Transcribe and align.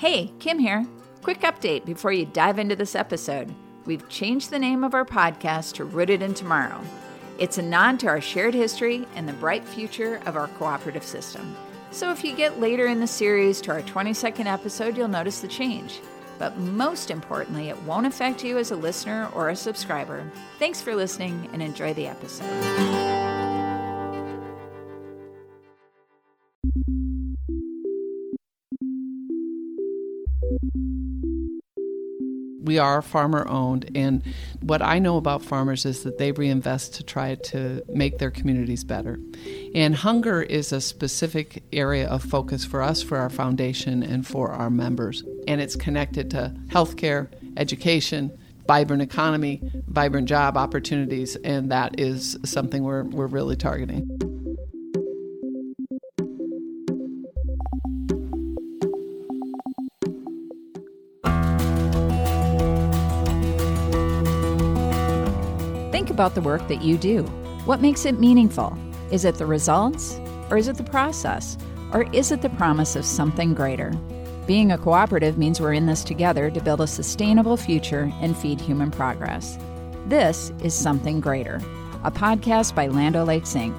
Hey, 0.00 0.32
Kim 0.38 0.58
here. 0.58 0.86
Quick 1.20 1.42
update 1.42 1.84
before 1.84 2.10
you 2.10 2.24
dive 2.24 2.58
into 2.58 2.74
this 2.74 2.94
episode. 2.94 3.54
We've 3.84 4.08
changed 4.08 4.48
the 4.48 4.58
name 4.58 4.82
of 4.82 4.94
our 4.94 5.04
podcast 5.04 5.74
to 5.74 5.84
Rooted 5.84 6.22
in 6.22 6.32
Tomorrow. 6.32 6.80
It's 7.38 7.58
a 7.58 7.62
nod 7.62 8.00
to 8.00 8.06
our 8.06 8.20
shared 8.22 8.54
history 8.54 9.06
and 9.14 9.28
the 9.28 9.34
bright 9.34 9.62
future 9.62 10.18
of 10.24 10.36
our 10.36 10.48
cooperative 10.48 11.04
system. 11.04 11.54
So 11.90 12.10
if 12.10 12.24
you 12.24 12.34
get 12.34 12.58
later 12.58 12.86
in 12.86 12.98
the 12.98 13.06
series 13.06 13.60
to 13.60 13.72
our 13.72 13.82
22nd 13.82 14.46
episode, 14.46 14.96
you'll 14.96 15.06
notice 15.06 15.42
the 15.42 15.48
change. 15.48 16.00
But 16.38 16.56
most 16.56 17.10
importantly, 17.10 17.68
it 17.68 17.82
won't 17.82 18.06
affect 18.06 18.42
you 18.42 18.56
as 18.56 18.70
a 18.70 18.76
listener 18.76 19.28
or 19.34 19.50
a 19.50 19.56
subscriber. 19.56 20.24
Thanks 20.58 20.80
for 20.80 20.96
listening 20.96 21.50
and 21.52 21.60
enjoy 21.60 21.92
the 21.92 22.06
episode. 22.06 23.19
We 32.70 32.78
are 32.78 33.02
farmer 33.02 33.44
owned 33.48 33.90
and 33.96 34.22
what 34.60 34.80
i 34.80 34.96
know 34.96 35.16
about 35.16 35.42
farmers 35.42 35.84
is 35.84 36.04
that 36.04 36.18
they 36.18 36.30
reinvest 36.30 36.94
to 36.94 37.02
try 37.02 37.34
to 37.34 37.82
make 37.88 38.18
their 38.18 38.30
communities 38.30 38.84
better. 38.84 39.18
And 39.74 39.92
hunger 39.92 40.40
is 40.40 40.72
a 40.72 40.80
specific 40.80 41.64
area 41.72 42.06
of 42.06 42.22
focus 42.22 42.64
for 42.64 42.80
us 42.80 43.02
for 43.02 43.18
our 43.18 43.28
foundation 43.28 44.04
and 44.04 44.24
for 44.24 44.52
our 44.52 44.70
members. 44.70 45.24
And 45.48 45.60
it's 45.60 45.74
connected 45.74 46.30
to 46.30 46.54
healthcare 46.68 47.28
education 47.56 48.30
vibrant 48.68 49.02
economy 49.02 49.60
vibrant 49.88 50.28
job 50.28 50.56
opportunities 50.56 51.34
and 51.42 51.72
that 51.72 51.98
is 51.98 52.38
something 52.44 52.84
we're, 52.84 53.02
we're 53.02 53.26
really 53.26 53.56
targeting 53.56 54.29
about 66.20 66.34
the 66.34 66.40
work 66.42 66.68
that 66.68 66.82
you 66.82 66.98
do. 66.98 67.22
What 67.64 67.80
makes 67.80 68.04
it 68.04 68.20
meaningful? 68.20 68.76
Is 69.10 69.24
it 69.24 69.36
the 69.36 69.46
results? 69.46 70.20
Or 70.50 70.58
is 70.58 70.68
it 70.68 70.76
the 70.76 70.84
process? 70.84 71.56
Or 71.94 72.02
is 72.12 72.30
it 72.30 72.42
the 72.42 72.50
promise 72.50 72.94
of 72.94 73.06
something 73.06 73.54
greater? 73.54 73.90
Being 74.46 74.70
a 74.70 74.76
cooperative 74.76 75.38
means 75.38 75.62
we're 75.62 75.72
in 75.72 75.86
this 75.86 76.04
together 76.04 76.50
to 76.50 76.60
build 76.60 76.82
a 76.82 76.86
sustainable 76.86 77.56
future 77.56 78.12
and 78.20 78.36
feed 78.36 78.60
human 78.60 78.90
progress. 78.90 79.56
This 80.08 80.52
is 80.62 80.74
Something 80.74 81.20
Greater, 81.20 81.56
a 82.04 82.10
podcast 82.10 82.74
by 82.74 82.88
Land 82.88 83.16
O'Lakes 83.16 83.54
Inc. 83.54 83.74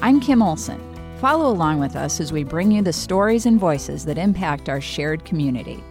I'm 0.00 0.20
Kim 0.20 0.42
Olson. 0.42 0.80
Follow 1.18 1.52
along 1.52 1.80
with 1.80 1.96
us 1.96 2.20
as 2.20 2.32
we 2.32 2.44
bring 2.44 2.70
you 2.70 2.82
the 2.82 2.92
stories 2.92 3.46
and 3.46 3.58
voices 3.58 4.04
that 4.04 4.16
impact 4.16 4.68
our 4.68 4.80
shared 4.80 5.24
community. 5.24 5.82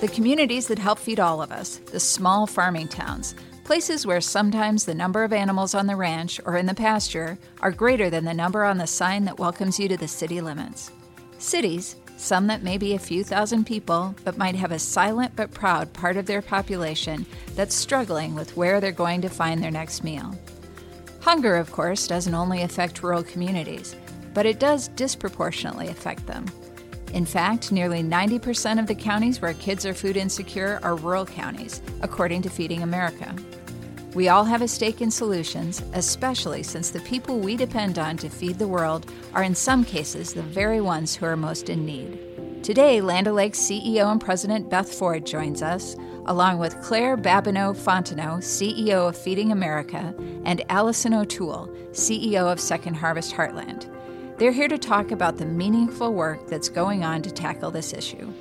The 0.00 0.08
communities 0.08 0.68
that 0.68 0.78
help 0.78 0.96
feed 0.96 1.18
all 1.18 1.42
of 1.42 1.50
us, 1.50 1.78
the 1.78 1.98
small 1.98 2.46
farming 2.46 2.86
towns, 2.86 3.34
places 3.64 4.06
where 4.06 4.20
sometimes 4.20 4.84
the 4.84 4.94
number 4.94 5.24
of 5.24 5.32
animals 5.32 5.74
on 5.74 5.88
the 5.88 5.96
ranch 5.96 6.40
or 6.44 6.56
in 6.56 6.66
the 6.66 6.74
pasture 6.74 7.36
are 7.62 7.72
greater 7.72 8.08
than 8.08 8.24
the 8.24 8.32
number 8.32 8.64
on 8.64 8.78
the 8.78 8.86
sign 8.86 9.24
that 9.24 9.40
welcomes 9.40 9.78
you 9.78 9.88
to 9.88 9.96
the 9.96 10.06
city 10.06 10.40
limits. 10.40 10.92
Cities, 11.38 11.96
some 12.16 12.46
that 12.46 12.62
may 12.62 12.78
be 12.78 12.94
a 12.94 12.98
few 12.98 13.24
thousand 13.24 13.64
people, 13.64 14.14
but 14.24 14.38
might 14.38 14.54
have 14.54 14.70
a 14.70 14.78
silent 14.78 15.34
but 15.34 15.52
proud 15.52 15.92
part 15.92 16.16
of 16.16 16.26
their 16.26 16.42
population 16.42 17.26
that's 17.56 17.74
struggling 17.74 18.36
with 18.36 18.56
where 18.56 18.80
they're 18.80 18.92
going 18.92 19.20
to 19.20 19.28
find 19.28 19.60
their 19.60 19.70
next 19.72 20.04
meal. 20.04 20.32
Hunger, 21.22 21.56
of 21.56 21.72
course, 21.72 22.06
doesn't 22.06 22.34
only 22.34 22.62
affect 22.62 23.02
rural 23.02 23.24
communities, 23.24 23.96
but 24.32 24.46
it 24.46 24.60
does 24.60 24.88
disproportionately 24.88 25.88
affect 25.88 26.24
them. 26.28 26.46
In 27.12 27.24
fact, 27.24 27.72
nearly 27.72 28.02
90% 28.02 28.78
of 28.78 28.86
the 28.86 28.94
counties 28.94 29.40
where 29.40 29.54
kids 29.54 29.86
are 29.86 29.94
food 29.94 30.16
insecure 30.16 30.78
are 30.82 30.96
rural 30.96 31.24
counties, 31.24 31.80
according 32.02 32.42
to 32.42 32.50
Feeding 32.50 32.82
America. 32.82 33.34
We 34.14 34.28
all 34.28 34.44
have 34.44 34.62
a 34.62 34.68
stake 34.68 35.00
in 35.00 35.10
solutions, 35.10 35.82
especially 35.94 36.62
since 36.62 36.90
the 36.90 37.00
people 37.00 37.38
we 37.38 37.56
depend 37.56 37.98
on 37.98 38.16
to 38.18 38.28
feed 38.28 38.58
the 38.58 38.68
world 38.68 39.10
are 39.34 39.42
in 39.42 39.54
some 39.54 39.84
cases 39.84 40.34
the 40.34 40.42
very 40.42 40.80
ones 40.80 41.14
who 41.14 41.24
are 41.24 41.36
most 41.36 41.70
in 41.70 41.86
need. 41.86 42.18
Today, 42.62 43.00
Land 43.00 43.28
O'Lakes 43.28 43.60
CEO 43.60 44.10
and 44.10 44.20
President 44.20 44.68
Beth 44.68 44.92
Ford 44.92 45.24
joins 45.24 45.62
us, 45.62 45.96
along 46.26 46.58
with 46.58 46.80
Claire 46.82 47.16
Babineaux 47.16 47.74
Fontenot, 47.74 48.42
CEO 48.42 49.08
of 49.08 49.16
Feeding 49.16 49.52
America, 49.52 50.14
and 50.44 50.62
Allison 50.68 51.14
O'Toole, 51.14 51.68
CEO 51.92 52.50
of 52.50 52.60
Second 52.60 52.94
Harvest 52.94 53.32
Heartland. 53.32 53.88
They're 54.38 54.52
here 54.52 54.68
to 54.68 54.78
talk 54.78 55.10
about 55.10 55.36
the 55.36 55.46
meaningful 55.46 56.14
work 56.14 56.46
that's 56.46 56.68
going 56.68 57.02
on 57.02 57.22
to 57.22 57.30
tackle 57.32 57.72
this 57.72 57.92
issue. 57.92 58.32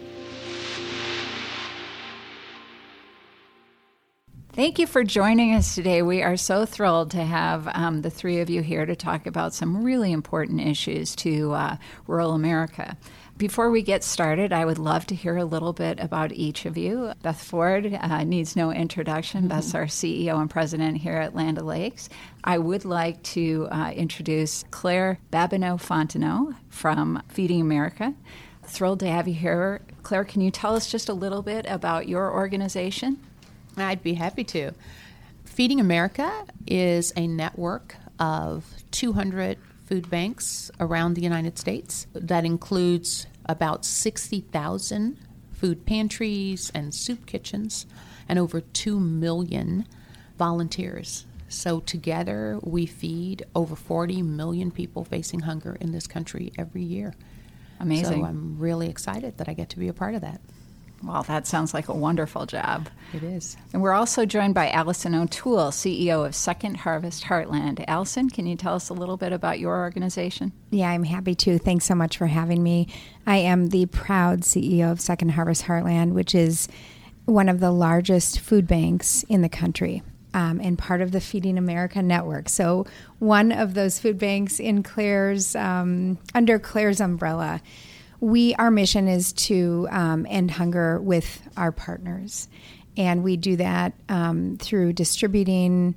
Thank 4.54 4.78
you 4.78 4.86
for 4.86 5.04
joining 5.04 5.56
us 5.56 5.74
today. 5.74 6.04
We 6.04 6.22
are 6.22 6.38
so 6.38 6.68
thrilled 6.68 7.10
to 7.12 7.24
have 7.24 7.68
um, 7.74 8.04
the 8.04 8.12
three 8.12 8.42
of 8.42 8.50
you 8.50 8.62
here 8.62 8.86
to 8.86 8.96
talk 8.96 9.26
about 9.26 9.56
some 9.56 9.84
really 9.84 10.12
important 10.12 10.62
issues 10.62 11.16
to 11.18 11.54
uh, 11.54 11.78
rural 12.06 12.34
America. 12.34 12.96
Before 13.38 13.70
we 13.70 13.84
get 13.84 14.04
started, 14.04 14.52
I 14.52 14.66
would 14.66 14.80
love 14.80 15.06
to 15.08 15.16
hear 15.16 15.38
a 15.38 15.46
little 15.46 15.72
bit 15.72 16.00
about 16.00 16.32
each 16.32 16.66
of 16.66 16.76
you. 16.76 17.14
Beth 17.22 17.40
Ford 17.40 17.94
uh, 17.94 18.24
needs 18.24 18.56
no 18.56 18.72
introduction. 18.72 19.42
Mm-hmm. 19.42 19.50
Beth's 19.50 19.76
our 19.76 19.86
CEO 19.86 20.42
and 20.42 20.50
president 20.50 20.98
here 20.98 21.18
at 21.18 21.36
Land 21.36 21.60
O'Lakes. 21.60 22.10
I 22.44 22.58
would 22.58 22.84
like 22.84 23.22
to 23.24 23.68
uh, 23.70 23.92
introduce 23.92 24.64
Claire 24.72 25.20
Babineaux 25.32 25.80
Fontenot 25.80 26.56
from 26.70 27.22
Feeding 27.30 27.62
America. 27.62 28.16
Thrilled 28.64 29.02
to 29.02 29.08
have 29.08 29.28
you 29.28 29.36
here. 29.36 29.82
Claire, 30.02 30.26
can 30.26 30.42
you 30.42 30.50
tell 30.50 30.76
us 30.76 30.90
just 30.90 31.08
a 31.08 31.14
little 31.14 31.44
bit 31.44 31.68
about 31.70 32.08
your 32.08 32.34
organization? 32.34 33.20
I'd 33.78 34.02
be 34.02 34.16
happy 34.16 34.46
to. 34.46 34.72
Feeding 35.46 35.80
America 35.80 36.46
is 36.66 37.14
a 37.16 37.28
network 37.28 37.98
of 38.20 38.66
200 38.90 39.60
food 39.88 40.10
banks 40.10 40.70
around 40.80 41.14
the 41.14 41.22
United 41.22 41.58
States. 41.58 42.08
That 42.14 42.46
includes 42.46 43.26
about 43.46 43.86
60,000 43.86 45.18
food 45.54 45.86
pantries 45.86 46.72
and 46.76 46.94
soup 46.94 47.26
kitchens 47.26 47.86
and 48.28 48.38
over 48.38 48.62
2 48.62 49.00
million 49.00 49.88
volunteers. 50.38 51.26
So, 51.50 51.80
together, 51.80 52.60
we 52.62 52.86
feed 52.86 53.46
over 53.56 53.76
40 53.76 54.22
million 54.22 54.70
people 54.70 55.06
facing 55.06 55.42
hunger 55.42 55.78
in 55.80 55.94
this 55.94 56.06
country 56.06 56.52
every 56.58 56.84
year. 56.84 57.16
Amazing. 57.80 58.20
So, 58.20 58.26
I'm 58.26 58.60
really 58.60 58.90
excited 58.90 59.38
that 59.38 59.48
I 59.48 59.54
get 59.54 59.70
to 59.70 59.80
be 59.80 59.88
a 59.88 59.94
part 59.94 60.14
of 60.14 60.22
that. 60.22 60.42
Well, 61.04 61.24
that 61.24 61.46
sounds 61.46 61.74
like 61.74 61.90
a 61.90 61.94
wonderful 61.94 62.46
job. 62.46 62.90
It 63.14 63.24
is. 63.24 63.56
And 63.72 63.82
we're 63.82 63.94
also 63.94 64.26
joined 64.26 64.56
by 64.56 64.70
Allison 64.70 65.14
O'Toole, 65.14 65.70
CEO 65.70 66.26
of 66.26 66.34
Second 66.36 66.78
Harvest 66.78 67.26
Heartland. 67.26 67.84
Allison, 67.88 68.30
can 68.30 68.48
you 68.48 68.56
tell 68.56 68.74
us 68.74 68.90
a 68.90 68.94
little 68.94 69.18
bit 69.18 69.32
about 69.32 69.60
your 69.60 69.78
organization? 69.78 70.52
Yeah, 70.72 70.90
I'm 70.90 71.04
happy 71.04 71.36
to. 71.36 71.60
Thanks 71.60 71.86
so 71.86 71.94
much 71.94 72.18
for 72.18 72.28
having 72.28 72.64
me. 72.64 72.88
I 73.28 73.38
am 73.38 73.70
the 73.70 73.86
proud 73.86 74.42
CEO 74.42 74.92
of 74.92 75.00
Second 75.00 75.30
Harvest 75.30 75.66
Heartland, 75.66 76.14
which 76.14 76.34
is 76.34 76.68
one 77.26 77.48
of 77.48 77.60
the 77.60 77.72
largest 77.72 78.40
food 78.40 78.68
banks 78.68 79.24
in 79.30 79.42
the 79.42 79.50
country. 79.50 80.02
Um, 80.34 80.60
and 80.62 80.78
part 80.78 81.02
of 81.02 81.14
the 81.14 81.22
Feeding 81.22 81.58
America 81.58 82.02
network. 82.02 82.50
So, 82.50 82.86
one 83.18 83.52
of 83.52 83.74
those 83.74 83.98
food 83.98 84.20
banks 84.20 84.60
in 84.60 84.84
Claire's, 84.84 85.56
um, 85.56 86.20
under 86.36 86.60
Claire's 86.60 87.00
umbrella 87.00 87.62
we 88.20 88.56
our 88.56 88.72
mission 88.72 89.08
is 89.08 89.34
to 89.34 89.88
um, 89.92 90.26
end 90.30 90.52
hunger 90.52 91.00
with 91.00 91.42
our 91.56 91.72
partners, 91.72 92.48
and 92.96 93.24
we 93.24 93.38
do 93.38 93.56
that 93.58 93.94
um, 94.10 94.58
through 94.58 94.94
distributing 94.94 95.96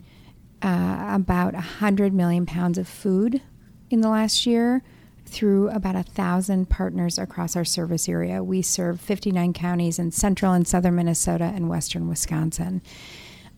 uh, 0.62 1.08
about 1.12 1.54
100 1.54 2.12
million 2.12 2.46
pounds 2.46 2.78
of 2.78 2.86
food 2.86 3.40
in 3.88 4.00
the 4.02 4.08
last 4.08 4.46
year 4.46 4.82
through 5.24 5.70
about 5.70 5.96
a 5.96 6.02
thousand 6.02 6.68
partners 6.68 7.18
across 7.18 7.56
our 7.56 7.64
service 7.64 8.08
area. 8.08 8.42
We 8.42 8.62
serve 8.62 9.00
59 9.00 9.52
counties 9.52 9.98
in 9.98 10.10
central 10.10 10.52
and 10.52 10.66
southern 10.66 10.96
Minnesota 10.96 11.52
and 11.54 11.68
western 11.68 12.08
Wisconsin. 12.08 12.82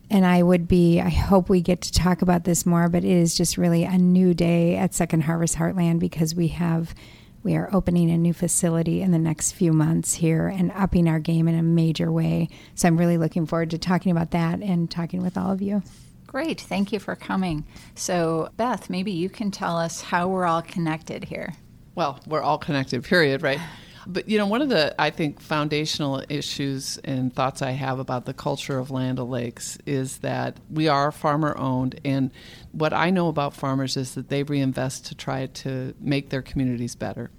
And 0.09 0.25
I 0.25 0.43
would 0.43 0.67
be, 0.67 1.01
I 1.01 1.09
hope 1.09 1.49
we 1.49 1.61
get 1.61 1.81
to 1.81 1.91
talk 1.91 2.21
about 2.21 2.43
this 2.43 2.65
more, 2.65 2.89
but 2.89 3.03
it 3.03 3.09
is 3.09 3.35
just 3.35 3.57
really 3.57 3.83
a 3.83 3.97
new 3.97 4.33
day 4.33 4.75
at 4.75 4.93
Second 4.93 5.23
Harvest 5.23 5.55
Heartland 5.55 5.99
because 5.99 6.35
we 6.35 6.49
have 6.49 6.93
we 7.43 7.55
are 7.55 7.69
opening 7.73 8.09
a 8.09 8.17
new 8.17 8.33
facility 8.33 9.01
in 9.01 9.11
the 9.11 9.19
next 9.19 9.51
few 9.51 9.73
months 9.73 10.13
here 10.13 10.47
and 10.47 10.71
upping 10.73 11.07
our 11.07 11.19
game 11.19 11.47
in 11.47 11.55
a 11.55 11.63
major 11.63 12.11
way. 12.11 12.47
So 12.75 12.87
I'm 12.87 12.97
really 12.97 13.17
looking 13.17 13.45
forward 13.45 13.71
to 13.71 13.77
talking 13.77 14.11
about 14.11 14.31
that 14.31 14.61
and 14.61 14.89
talking 14.89 15.21
with 15.21 15.37
all 15.37 15.51
of 15.51 15.61
you. 15.61 15.83
Great. 16.25 16.61
Thank 16.61 16.91
you 16.91 16.99
for 16.99 17.15
coming. 17.15 17.65
So, 17.93 18.49
Beth, 18.57 18.89
maybe 18.89 19.11
you 19.11 19.29
can 19.29 19.51
tell 19.51 19.77
us 19.77 20.01
how 20.01 20.27
we're 20.27 20.45
all 20.45 20.63
connected 20.63 21.25
here. 21.25 21.53
Well, 21.95 22.19
we're 22.25 22.41
all 22.41 22.57
connected, 22.57 23.03
period, 23.03 23.43
right? 23.43 23.59
But 24.07 24.27
you 24.29 24.37
know, 24.37 24.47
one 24.47 24.61
of 24.61 24.69
the 24.69 24.93
I 24.99 25.09
think 25.09 25.39
foundational 25.39 26.23
issues 26.29 26.97
and 27.03 27.33
thoughts 27.33 27.61
I 27.61 27.71
have 27.71 27.99
about 27.99 28.25
the 28.25 28.33
culture 28.33 28.77
of 28.77 28.91
Land 28.91 29.19
O'Lakes 29.19 29.77
is 29.85 30.17
that 30.19 30.57
we 30.69 30.87
are 30.87 31.11
farmer 31.11 31.57
owned, 31.57 31.99
and 32.03 32.31
what 32.71 32.93
I 32.93 33.09
know 33.09 33.27
about 33.27 33.53
farmers 33.53 33.97
is 33.97 34.15
that 34.15 34.29
they 34.29 34.43
reinvest 34.43 35.05
to 35.07 35.15
try 35.15 35.45
to 35.47 35.93
make 35.99 36.29
their 36.29 36.41
communities 36.41 36.95
better. 36.95 37.31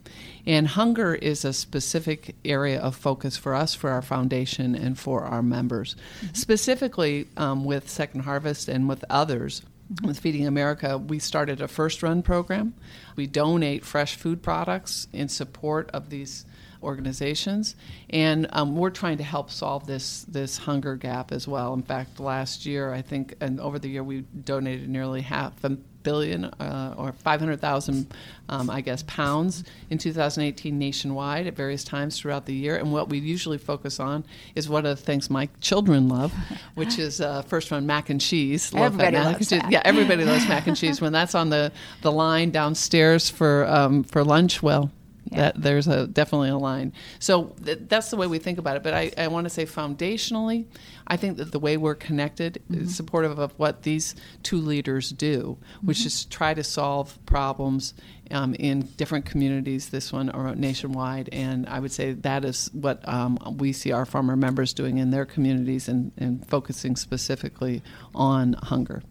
And 0.46 0.68
hunger 0.68 1.14
is 1.14 1.44
a 1.44 1.52
specific 1.52 2.36
area 2.44 2.80
of 2.80 2.94
focus 2.94 3.36
for 3.36 3.54
us, 3.54 3.74
for 3.74 3.90
our 3.90 4.02
foundation, 4.02 4.74
and 4.74 4.98
for 4.98 5.22
our 5.22 5.42
members. 5.42 5.96
Mm-hmm. 6.20 6.34
Specifically, 6.34 7.28
um, 7.36 7.64
with 7.64 7.88
Second 7.88 8.20
Harvest 8.20 8.68
and 8.68 8.88
with 8.88 9.04
others, 9.10 9.62
with 10.02 10.18
Feeding 10.18 10.46
America, 10.46 10.98
we 10.98 11.18
started 11.18 11.60
a 11.60 11.68
first 11.68 12.02
run 12.02 12.22
program. 12.22 12.74
We 13.16 13.26
donate 13.26 13.84
fresh 13.84 14.16
food 14.16 14.42
products 14.42 15.08
in 15.12 15.28
support 15.28 15.90
of 15.90 16.10
these 16.10 16.46
organizations, 16.84 17.74
and 18.10 18.46
um, 18.52 18.76
we're 18.76 18.90
trying 18.90 19.18
to 19.18 19.24
help 19.24 19.50
solve 19.50 19.86
this 19.86 20.24
this 20.28 20.58
hunger 20.58 20.96
gap 20.96 21.32
as 21.32 21.48
well. 21.48 21.74
In 21.74 21.82
fact, 21.82 22.20
last 22.20 22.66
year, 22.66 22.92
I 22.92 23.02
think, 23.02 23.34
and 23.40 23.60
over 23.60 23.78
the 23.78 23.88
year, 23.88 24.04
we 24.04 24.20
donated 24.44 24.88
nearly 24.88 25.22
half 25.22 25.64
a 25.64 25.76
billion 26.04 26.44
uh, 26.44 26.94
or 26.96 27.12
500,000, 27.12 28.14
um, 28.48 28.70
I 28.70 28.80
guess, 28.80 29.02
pounds 29.04 29.64
in 29.90 29.98
2018 29.98 30.78
nationwide 30.78 31.48
at 31.48 31.56
various 31.56 31.82
times 31.82 32.20
throughout 32.20 32.46
the 32.46 32.54
year. 32.54 32.76
And 32.76 32.92
what 32.92 33.08
we 33.08 33.18
usually 33.18 33.58
focus 33.58 33.98
on 33.98 34.24
is 34.54 34.68
one 34.68 34.86
of 34.86 34.96
the 34.96 35.02
things 35.02 35.28
my 35.28 35.48
children 35.60 36.08
love, 36.08 36.32
which 36.74 37.00
is 37.00 37.20
uh, 37.20 37.42
first 37.42 37.72
one 37.72 37.86
mac 37.86 38.10
and 38.10 38.20
cheese. 38.20 38.72
Love 38.72 39.00
everybody 39.00 39.16
mac 39.16 39.32
loves 39.32 39.48
that. 39.48 39.70
Yeah, 39.72 39.82
everybody 39.84 40.24
loves 40.24 40.46
mac 40.48 40.68
and 40.68 40.76
cheese. 40.76 41.00
When 41.00 41.12
that's 41.12 41.34
on 41.34 41.50
the, 41.50 41.72
the 42.02 42.12
line 42.12 42.50
downstairs 42.50 43.28
for 43.28 43.66
um, 43.66 44.04
for 44.04 44.22
lunch, 44.22 44.62
well, 44.62 44.92
yeah. 45.30 45.38
That 45.38 45.62
there's 45.62 45.88
a 45.88 46.06
definitely 46.06 46.50
a 46.50 46.58
line. 46.58 46.92
So 47.18 47.54
th- 47.64 47.80
that's 47.88 48.10
the 48.10 48.16
way 48.16 48.26
we 48.26 48.38
think 48.38 48.58
about 48.58 48.76
it. 48.76 48.82
But 48.82 48.94
I, 48.94 49.10
I 49.16 49.28
want 49.28 49.44
to 49.44 49.50
say 49.50 49.64
foundationally, 49.64 50.66
I 51.06 51.16
think 51.16 51.38
that 51.38 51.52
the 51.52 51.58
way 51.58 51.76
we're 51.76 51.94
connected 51.94 52.62
mm-hmm. 52.70 52.82
is 52.84 52.96
supportive 52.96 53.38
of 53.38 53.52
what 53.58 53.82
these 53.82 54.14
two 54.42 54.58
leaders 54.58 55.10
do, 55.10 55.58
which 55.82 55.98
mm-hmm. 56.00 56.08
is 56.08 56.24
try 56.26 56.54
to 56.54 56.62
solve 56.62 57.18
problems 57.26 57.94
um, 58.30 58.54
in 58.54 58.82
different 58.96 59.24
communities. 59.24 59.88
This 59.90 60.12
one 60.12 60.30
or 60.30 60.54
nationwide, 60.54 61.28
and 61.32 61.66
I 61.68 61.80
would 61.80 61.92
say 61.92 62.12
that 62.12 62.44
is 62.44 62.70
what 62.72 63.06
um, 63.08 63.38
we 63.58 63.72
see 63.72 63.92
our 63.92 64.04
farmer 64.04 64.36
members 64.36 64.72
doing 64.74 64.98
in 64.98 65.10
their 65.10 65.24
communities 65.24 65.88
and, 65.88 66.12
and 66.16 66.46
focusing 66.46 66.96
specifically 66.96 67.82
on 68.14 68.54
hunger. 68.54 69.02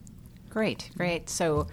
Great, 0.50 0.92
great. 0.96 1.30
So 1.30 1.68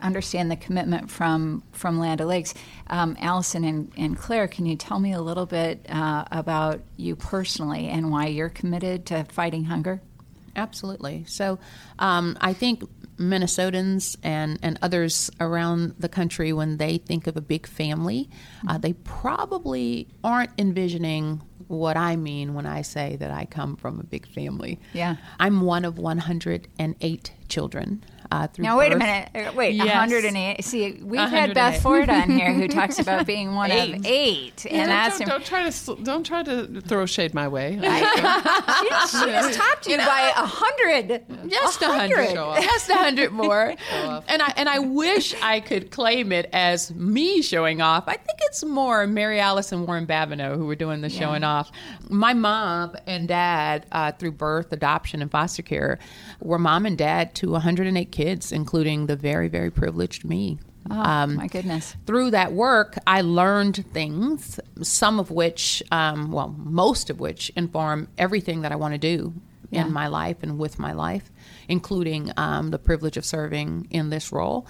understand 0.00 0.50
the 0.50 0.56
commitment 0.56 1.10
from 1.10 1.62
from 1.72 1.98
Land 1.98 2.20
O'Lakes. 2.20 2.54
Um, 2.88 3.16
Allison 3.20 3.64
and, 3.64 3.92
and, 3.96 4.16
Claire, 4.16 4.48
can 4.48 4.66
you 4.66 4.76
tell 4.76 5.00
me 5.00 5.12
a 5.12 5.20
little 5.20 5.46
bit 5.46 5.86
uh, 5.88 6.24
about 6.30 6.80
you 6.96 7.16
personally 7.16 7.88
and 7.88 8.10
why 8.10 8.26
you're 8.26 8.48
committed 8.48 9.06
to 9.06 9.24
fighting 9.24 9.64
hunger? 9.64 10.00
Absolutely. 10.54 11.24
So, 11.26 11.58
um, 11.98 12.38
I 12.40 12.54
think 12.54 12.82
Minnesotans 13.18 14.16
and, 14.22 14.58
and 14.62 14.78
others 14.82 15.30
around 15.40 15.94
the 15.98 16.08
country, 16.08 16.52
when 16.52 16.78
they 16.78 16.98
think 16.98 17.26
of 17.26 17.36
a 17.36 17.40
big 17.40 17.66
family, 17.66 18.28
uh, 18.66 18.72
mm-hmm. 18.72 18.80
they 18.80 18.92
probably 18.94 20.08
aren't 20.24 20.50
envisioning 20.58 21.42
what 21.68 21.96
I 21.96 22.16
mean 22.16 22.54
when 22.54 22.66
I 22.66 22.82
say 22.82 23.16
that 23.16 23.30
I 23.30 23.44
come 23.44 23.76
from 23.76 24.00
a 24.00 24.04
big 24.04 24.26
family. 24.26 24.78
Yeah. 24.92 25.16
I'm 25.38 25.62
one 25.62 25.84
of 25.84 25.98
108 25.98 27.32
children. 27.48 28.04
Uh, 28.30 28.48
now 28.58 28.78
wait 28.78 28.92
a 28.92 28.96
minute. 28.96 29.28
Uh, 29.34 29.52
wait, 29.54 29.74
yes. 29.74 29.86
108. 29.86 30.64
See, 30.64 31.00
we've 31.02 31.20
had 31.20 31.54
Beth 31.54 31.82
Ford 31.82 32.08
on 32.08 32.30
here 32.30 32.52
who 32.52 32.68
talks 32.76 32.98
about 32.98 33.26
being 33.26 33.54
one 33.54 33.70
eight. 33.70 33.96
of 33.96 34.06
eight, 34.06 34.64
yeah, 34.64 34.82
and 34.82 34.90
that's 34.90 35.18
don't, 35.18 35.28
don't, 35.28 35.44
try 35.44 35.68
to 35.68 36.02
don't 36.02 36.24
try 36.24 36.42
to 36.42 36.80
throw 36.82 37.06
shade 37.06 37.34
my 37.34 37.48
way. 37.48 37.72
she, 37.74 37.78
she 37.78 39.26
just 39.26 39.54
topped 39.58 39.86
you, 39.86 39.92
you 39.92 39.98
know, 39.98 40.06
by 40.06 40.32
a 40.36 40.46
hundred, 40.46 41.24
just 41.48 41.82
a 41.82 41.86
hundred, 41.86 42.34
just 42.34 42.88
a 42.90 42.96
hundred 42.96 43.32
more. 43.32 43.74
and 43.92 44.42
I 44.42 44.52
and 44.56 44.68
I 44.68 44.78
wish 44.80 45.34
I 45.42 45.60
could 45.60 45.90
claim 45.90 46.32
it 46.32 46.48
as 46.52 46.92
me 46.94 47.42
showing 47.42 47.80
off. 47.80 48.04
I 48.06 48.16
think 48.16 48.38
it's 48.42 48.64
more 48.64 49.06
Mary 49.06 49.40
Alice 49.40 49.72
and 49.72 49.86
Warren 49.86 50.06
Babineaux 50.06 50.56
who 50.56 50.66
were 50.66 50.76
doing 50.76 51.00
the 51.00 51.10
yeah. 51.10 51.20
showing 51.20 51.44
off. 51.44 51.70
My 52.08 52.34
mom 52.34 52.96
and 53.06 53.28
dad, 53.28 53.86
uh, 53.92 54.12
through 54.12 54.32
birth, 54.32 54.72
adoption, 54.72 55.22
and 55.22 55.30
foster 55.30 55.62
care, 55.62 55.98
were 56.40 56.58
mom 56.58 56.86
and 56.86 56.98
dad 56.98 57.34
to 57.36 57.50
108 57.50 58.10
kids, 58.16 58.50
including 58.50 59.06
the 59.06 59.16
very, 59.16 59.48
very 59.48 59.70
privileged 59.70 60.24
me. 60.24 60.58
Oh, 60.90 60.94
um, 60.94 61.36
my 61.36 61.48
goodness. 61.48 61.94
Through 62.06 62.30
that 62.30 62.52
work, 62.52 62.96
I 63.06 63.20
learned 63.20 63.84
things, 63.92 64.58
some 64.80 65.20
of 65.20 65.30
which, 65.30 65.82
um, 65.90 66.32
well, 66.32 66.54
most 66.56 67.10
of 67.10 67.20
which 67.20 67.50
inform 67.56 68.08
everything 68.16 68.62
that 68.62 68.72
I 68.72 68.76
want 68.76 68.94
to 68.94 68.98
do 68.98 69.34
yeah. 69.70 69.84
in 69.84 69.92
my 69.92 70.06
life 70.06 70.38
and 70.42 70.58
with 70.58 70.78
my 70.78 70.92
life, 70.92 71.30
including 71.68 72.32
um, 72.38 72.70
the 72.70 72.78
privilege 72.78 73.18
of 73.18 73.24
serving 73.24 73.88
in 73.90 74.08
this 74.08 74.32
role. 74.32 74.66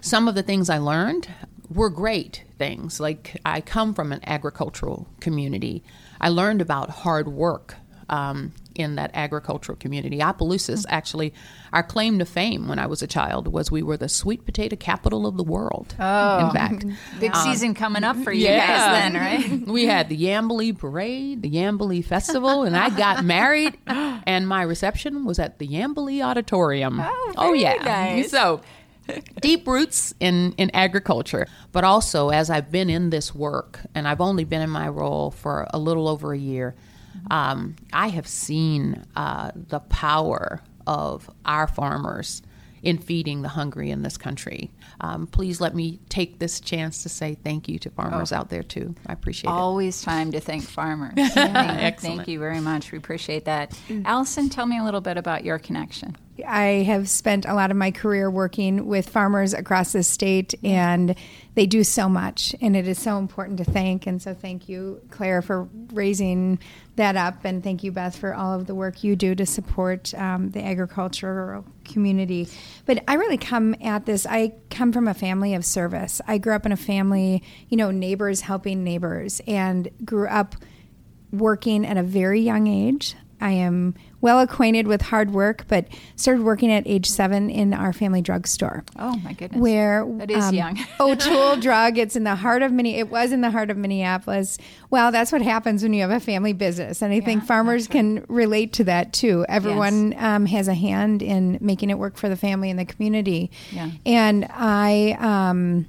Some 0.00 0.26
of 0.26 0.34
the 0.34 0.42
things 0.42 0.68
I 0.68 0.78
learned 0.78 1.28
were 1.68 1.90
great 1.90 2.44
things. 2.58 2.98
Like, 2.98 3.40
I 3.44 3.60
come 3.60 3.94
from 3.94 4.10
an 4.10 4.20
agricultural 4.26 5.06
community. 5.20 5.84
I 6.20 6.30
learned 6.30 6.62
about 6.62 6.90
hard 6.90 7.28
work 7.28 7.76
um, 8.08 8.52
in 8.78 8.94
that 8.94 9.10
agricultural 9.14 9.76
community. 9.76 10.22
Opelousas, 10.22 10.82
mm-hmm. 10.82 10.94
actually, 10.94 11.34
our 11.72 11.82
claim 11.82 12.18
to 12.18 12.24
fame 12.24 12.68
when 12.68 12.78
I 12.78 12.86
was 12.86 13.02
a 13.02 13.06
child 13.06 13.48
was 13.48 13.70
we 13.70 13.82
were 13.82 13.96
the 13.96 14.08
sweet 14.08 14.44
potato 14.44 14.76
capital 14.76 15.26
of 15.26 15.36
the 15.36 15.42
world. 15.42 15.94
Oh, 15.98 16.46
in 16.46 16.52
fact, 16.52 16.84
big 17.20 17.34
um, 17.34 17.44
season 17.44 17.74
coming 17.74 18.04
up 18.04 18.16
for 18.18 18.32
you 18.32 18.44
yeah. 18.44 18.66
guys 18.66 19.12
then, 19.12 19.14
right? 19.14 19.66
we 19.66 19.86
had 19.86 20.08
the 20.08 20.16
Yambilee 20.16 20.76
Parade, 20.78 21.42
the 21.42 21.50
Yambilee 21.50 22.04
Festival, 22.04 22.62
and 22.62 22.76
I 22.76 22.90
got 22.90 23.24
married, 23.24 23.76
and 23.86 24.46
my 24.46 24.62
reception 24.62 25.24
was 25.24 25.38
at 25.38 25.58
the 25.58 25.66
Yambilee 25.66 26.24
Auditorium. 26.24 27.00
Oh, 27.00 27.32
oh 27.36 27.52
yeah. 27.52 27.74
Nice. 27.82 28.30
So 28.30 28.60
deep 29.40 29.66
roots 29.66 30.14
in, 30.20 30.52
in 30.52 30.70
agriculture. 30.74 31.46
But 31.72 31.84
also, 31.84 32.30
as 32.30 32.50
I've 32.50 32.70
been 32.70 32.90
in 32.90 33.10
this 33.10 33.34
work, 33.34 33.80
and 33.94 34.06
I've 34.06 34.20
only 34.20 34.44
been 34.44 34.62
in 34.62 34.70
my 34.70 34.88
role 34.88 35.30
for 35.30 35.66
a 35.70 35.78
little 35.78 36.08
over 36.08 36.32
a 36.32 36.38
year, 36.38 36.74
um, 37.30 37.76
I 37.92 38.08
have 38.08 38.26
seen 38.26 39.04
uh, 39.16 39.50
the 39.54 39.80
power 39.80 40.62
of 40.86 41.30
our 41.44 41.66
farmers 41.66 42.42
in 42.82 42.98
feeding 42.98 43.42
the 43.42 43.48
hungry 43.48 43.90
in 43.90 44.02
this 44.02 44.16
country. 44.16 44.70
Um, 45.00 45.26
please 45.26 45.60
let 45.60 45.74
me 45.74 45.98
take 46.08 46.38
this 46.38 46.60
chance 46.60 47.02
to 47.02 47.08
say 47.08 47.36
thank 47.42 47.68
you 47.68 47.78
to 47.80 47.90
farmers 47.90 48.32
oh. 48.32 48.36
out 48.36 48.50
there 48.50 48.62
too. 48.62 48.94
I 49.06 49.12
appreciate 49.12 49.50
Always 49.50 49.60
it. 49.60 49.68
Always 49.68 50.02
time 50.02 50.32
to 50.32 50.40
thank 50.40 50.64
farmers. 50.64 51.14
thank, 51.34 52.00
thank 52.00 52.28
you 52.28 52.38
very 52.38 52.60
much. 52.60 52.92
We 52.92 52.98
appreciate 52.98 53.44
that. 53.46 53.70
Mm. 53.88 54.04
Allison, 54.04 54.48
tell 54.48 54.66
me 54.66 54.78
a 54.78 54.84
little 54.84 55.00
bit 55.00 55.16
about 55.16 55.44
your 55.44 55.58
connection. 55.58 56.16
I 56.46 56.82
have 56.84 57.08
spent 57.08 57.46
a 57.46 57.54
lot 57.54 57.70
of 57.70 57.76
my 57.76 57.90
career 57.90 58.30
working 58.30 58.86
with 58.86 59.08
farmers 59.08 59.54
across 59.54 59.92
the 59.92 60.02
state, 60.02 60.54
and 60.62 61.14
they 61.54 61.66
do 61.66 61.84
so 61.84 62.08
much, 62.08 62.54
and 62.60 62.76
it 62.76 62.86
is 62.86 62.98
so 62.98 63.18
important 63.18 63.58
to 63.58 63.64
thank. 63.64 64.06
And 64.06 64.20
so, 64.20 64.34
thank 64.34 64.68
you, 64.68 65.00
Claire, 65.10 65.42
for 65.42 65.68
raising 65.92 66.58
that 66.96 67.16
up, 67.16 67.44
and 67.44 67.62
thank 67.62 67.82
you, 67.82 67.92
Beth, 67.92 68.16
for 68.16 68.34
all 68.34 68.54
of 68.54 68.66
the 68.66 68.74
work 68.74 69.02
you 69.02 69.16
do 69.16 69.34
to 69.34 69.46
support 69.46 70.14
um, 70.14 70.50
the 70.50 70.64
agricultural 70.64 71.64
community. 71.84 72.48
But 72.86 73.04
I 73.08 73.14
really 73.14 73.38
come 73.38 73.74
at 73.80 74.06
this. 74.06 74.26
I 74.26 74.54
come 74.70 74.92
from 74.92 75.08
a 75.08 75.14
family 75.14 75.54
of 75.54 75.64
service. 75.64 76.20
I 76.26 76.38
grew 76.38 76.54
up 76.54 76.66
in 76.66 76.72
a 76.72 76.76
family, 76.76 77.42
you 77.68 77.76
know, 77.76 77.90
neighbors 77.90 78.42
helping 78.42 78.84
neighbors, 78.84 79.40
and 79.46 79.88
grew 80.04 80.28
up 80.28 80.54
working 81.32 81.84
at 81.84 81.96
a 81.96 82.02
very 82.02 82.40
young 82.40 82.66
age. 82.66 83.14
I 83.40 83.52
am 83.52 83.94
well 84.20 84.40
acquainted 84.40 84.86
with 84.86 85.02
hard 85.02 85.32
work, 85.32 85.64
but 85.68 85.86
started 86.16 86.42
working 86.42 86.72
at 86.72 86.86
age 86.86 87.06
seven 87.08 87.50
in 87.50 87.72
our 87.72 87.92
family 87.92 88.20
drugstore. 88.20 88.84
Oh 88.96 89.16
my 89.18 89.32
goodness! 89.32 89.60
Where 89.60 90.04
that 90.18 90.30
is 90.30 90.44
um, 90.44 90.54
young. 90.54 90.78
O'Toole 91.00 91.56
Drug. 91.56 91.98
It's 91.98 92.16
in 92.16 92.24
the 92.24 92.34
heart 92.34 92.62
of 92.62 92.72
mini. 92.72 92.96
It 92.96 93.10
was 93.10 93.32
in 93.32 93.40
the 93.40 93.50
heart 93.50 93.70
of 93.70 93.76
Minneapolis. 93.76 94.58
Well, 94.90 95.12
that's 95.12 95.32
what 95.32 95.42
happens 95.42 95.82
when 95.82 95.92
you 95.92 96.02
have 96.02 96.10
a 96.10 96.20
family 96.20 96.52
business, 96.52 97.02
and 97.02 97.12
I 97.12 97.16
yeah, 97.16 97.24
think 97.24 97.44
farmers 97.44 97.84
right. 97.84 97.92
can 97.92 98.26
relate 98.28 98.72
to 98.74 98.84
that 98.84 99.12
too. 99.12 99.44
Everyone 99.48 100.12
yes. 100.12 100.22
um, 100.22 100.46
has 100.46 100.68
a 100.68 100.74
hand 100.74 101.22
in 101.22 101.58
making 101.60 101.90
it 101.90 101.98
work 101.98 102.16
for 102.16 102.28
the 102.28 102.36
family 102.36 102.70
and 102.70 102.78
the 102.78 102.84
community. 102.84 103.50
Yeah. 103.70 103.90
And 104.04 104.46
I. 104.50 105.16
Um, 105.18 105.86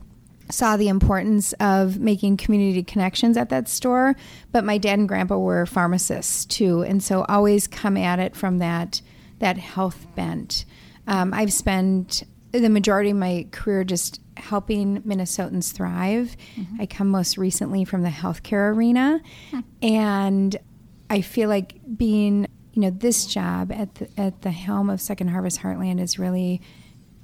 saw 0.52 0.78
the 0.78 0.88
importance 0.88 1.54
of 1.54 2.00
making 2.00 2.38
community 2.38 2.84
connections 2.84 3.38
at 3.38 3.50
that 3.50 3.68
store. 3.68 4.16
But 4.52 4.64
my 4.64 4.78
dad 4.78 5.00
and 5.00 5.08
grandpa 5.08 5.38
were 5.38 5.66
pharmacists 5.66 6.46
too, 6.46 6.82
and 6.82 7.02
so 7.04 7.26
always 7.30 7.68
come 7.68 7.98
at 7.98 8.20
it 8.20 8.36
from 8.36 8.60
that 8.60 9.02
that 9.40 9.58
health 9.58 10.06
bent. 10.16 10.66
Um, 11.08 11.34
I've 11.34 11.54
spent 11.54 12.24
the 12.52 12.70
majority 12.70 13.12
of 13.12 13.18
my 13.18 13.48
career 13.52 13.84
just 13.84 14.20
helping 14.38 15.02
Minnesotans 15.04 15.72
thrive. 15.72 16.36
Mm-hmm. 16.56 16.82
I 16.82 16.86
come 16.88 17.10
most 17.10 17.38
recently 17.38 17.86
from 17.86 18.04
the 18.04 18.10
healthcare 18.10 18.74
arena, 18.74 19.22
hmm. 19.52 19.60
and 19.82 20.58
I 21.10 21.22
feel 21.22 21.50
like 21.50 21.80
being 21.98 22.48
you 22.74 22.82
know 22.82 22.90
this 22.92 23.26
job 23.26 23.72
at 23.72 23.96
the, 23.96 24.10
at 24.18 24.42
the 24.42 24.52
helm 24.52 24.90
of 24.90 25.02
Second 25.02 25.30
Harvest 25.30 25.60
Heartland 25.60 26.00
is 26.00 26.20
really 26.20 26.62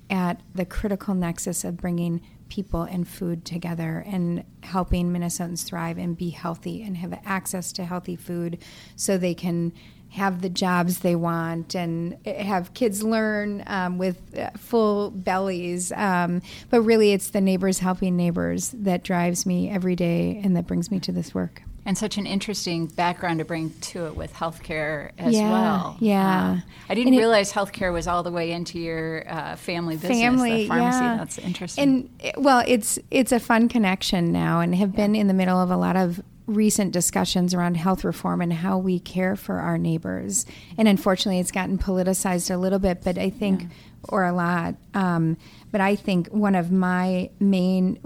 at 0.09 0.41
the 0.53 0.65
critical 0.65 1.15
nexus 1.15 1.63
of 1.63 1.77
bringing 1.77 2.21
people 2.49 2.83
and 2.83 3.07
food 3.07 3.45
together 3.45 4.03
and 4.05 4.43
helping 4.63 5.11
Minnesotans 5.11 5.63
thrive 5.65 5.97
and 5.97 6.17
be 6.17 6.29
healthy 6.29 6.83
and 6.83 6.97
have 6.97 7.19
access 7.25 7.71
to 7.73 7.85
healthy 7.85 8.15
food 8.15 8.57
so 8.95 9.17
they 9.17 9.33
can 9.33 9.73
have 10.09 10.41
the 10.41 10.49
jobs 10.49 10.99
they 10.99 11.15
want 11.15 11.75
and 11.75 12.17
have 12.25 12.73
kids 12.73 13.03
learn 13.03 13.63
um, 13.67 13.97
with 13.97 14.37
uh, 14.37 14.49
full 14.57 15.11
bellies. 15.11 15.91
Um, 15.91 16.41
but 16.69 16.81
really, 16.81 17.11
it's 17.11 17.29
the 17.29 17.41
neighbors 17.41 17.79
helping 17.79 18.15
neighbors 18.15 18.69
that 18.69 19.03
drives 19.03 19.45
me 19.45 19.69
every 19.69 19.95
day 19.95 20.39
and 20.43 20.55
that 20.55 20.67
brings 20.67 20.89
me 20.89 20.99
to 21.01 21.11
this 21.11 21.35
work. 21.35 21.63
And 21.87 21.95
such 21.95 22.17
an 22.17 22.25
interesting 22.25 22.87
background 22.87 23.37
to 23.39 23.45
bring 23.45 23.69
to 23.69 24.07
it 24.07 24.15
with 24.15 24.33
healthcare 24.33 25.11
as 25.19 25.35
yeah, 25.35 25.51
well. 25.51 25.97
Yeah. 25.99 26.57
Uh, 26.57 26.69
I 26.89 26.95
didn't 26.95 27.15
realize 27.15 27.53
healthcare 27.53 27.93
was 27.93 28.07
all 28.07 28.23
the 28.23 28.31
way 28.31 28.51
into 28.51 28.79
your 28.79 29.23
uh, 29.27 29.55
family 29.55 29.95
business, 29.95 30.17
family, 30.17 30.63
the 30.63 30.67
pharmacy. 30.67 30.97
Yeah. 30.97 31.17
That's 31.17 31.37
interesting. 31.37 32.09
And 32.23 32.43
well, 32.43 32.63
it's 32.65 32.97
it's 33.11 33.31
a 33.31 33.39
fun 33.39 33.69
connection 33.69 34.31
now, 34.31 34.61
and 34.61 34.73
have 34.73 34.91
yeah. 34.91 34.95
been 34.95 35.15
in 35.15 35.27
the 35.27 35.35
middle 35.35 35.61
of 35.61 35.69
a 35.69 35.77
lot 35.77 35.95
of 35.95 36.21
recent 36.47 36.91
discussions 36.91 37.53
around 37.53 37.75
health 37.75 38.03
reform 38.03 38.41
and 38.41 38.53
how 38.53 38.77
we 38.77 38.99
care 38.99 39.35
for 39.35 39.55
our 39.55 39.77
neighbors. 39.77 40.45
And 40.77 40.87
unfortunately, 40.87 41.39
it's 41.39 41.51
gotten 41.51 41.77
politicized 41.77 42.53
a 42.53 42.57
little 42.57 42.79
bit, 42.79 43.03
but 43.03 43.17
I 43.17 43.29
think, 43.29 43.63
yeah. 43.63 43.67
or 44.09 44.25
a 44.25 44.31
lot. 44.31 44.75
Um, 44.93 45.37
but 45.71 45.81
I 45.81 45.95
think 45.95 46.27
one 46.27 46.55
of 46.55 46.71
my 46.71 47.31
main, 47.39 47.99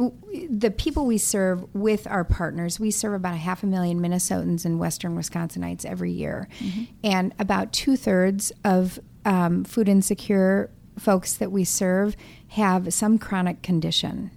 the 0.50 0.72
people 0.72 1.06
we 1.06 1.18
serve 1.18 1.66
with 1.76 2.08
our 2.08 2.24
partners, 2.24 2.80
we 2.80 2.92
serve 2.92 3.14
about 3.14 3.34
a 3.34 3.38
half 3.38 3.62
a 3.62 3.68
million 3.68 4.00
Minnesotans 4.00 4.66
and 4.66 4.80
Western 4.80 5.18
Wisconsinites 5.18 5.86
every 5.86 6.12
year. 6.12 6.48
Mm-hmm. 6.60 6.84
And 7.04 7.34
about 7.40 7.74
two 7.74 7.98
thirds 7.98 8.52
of 8.64 9.00
um, 9.26 9.66
food 9.66 9.90
insecure 9.90 10.72
folks 10.98 11.36
that 11.36 11.52
we 11.52 11.64
serve 11.64 12.16
have 12.50 12.94
some 12.94 13.18
chronic 13.18 13.62
condition. 13.62 14.32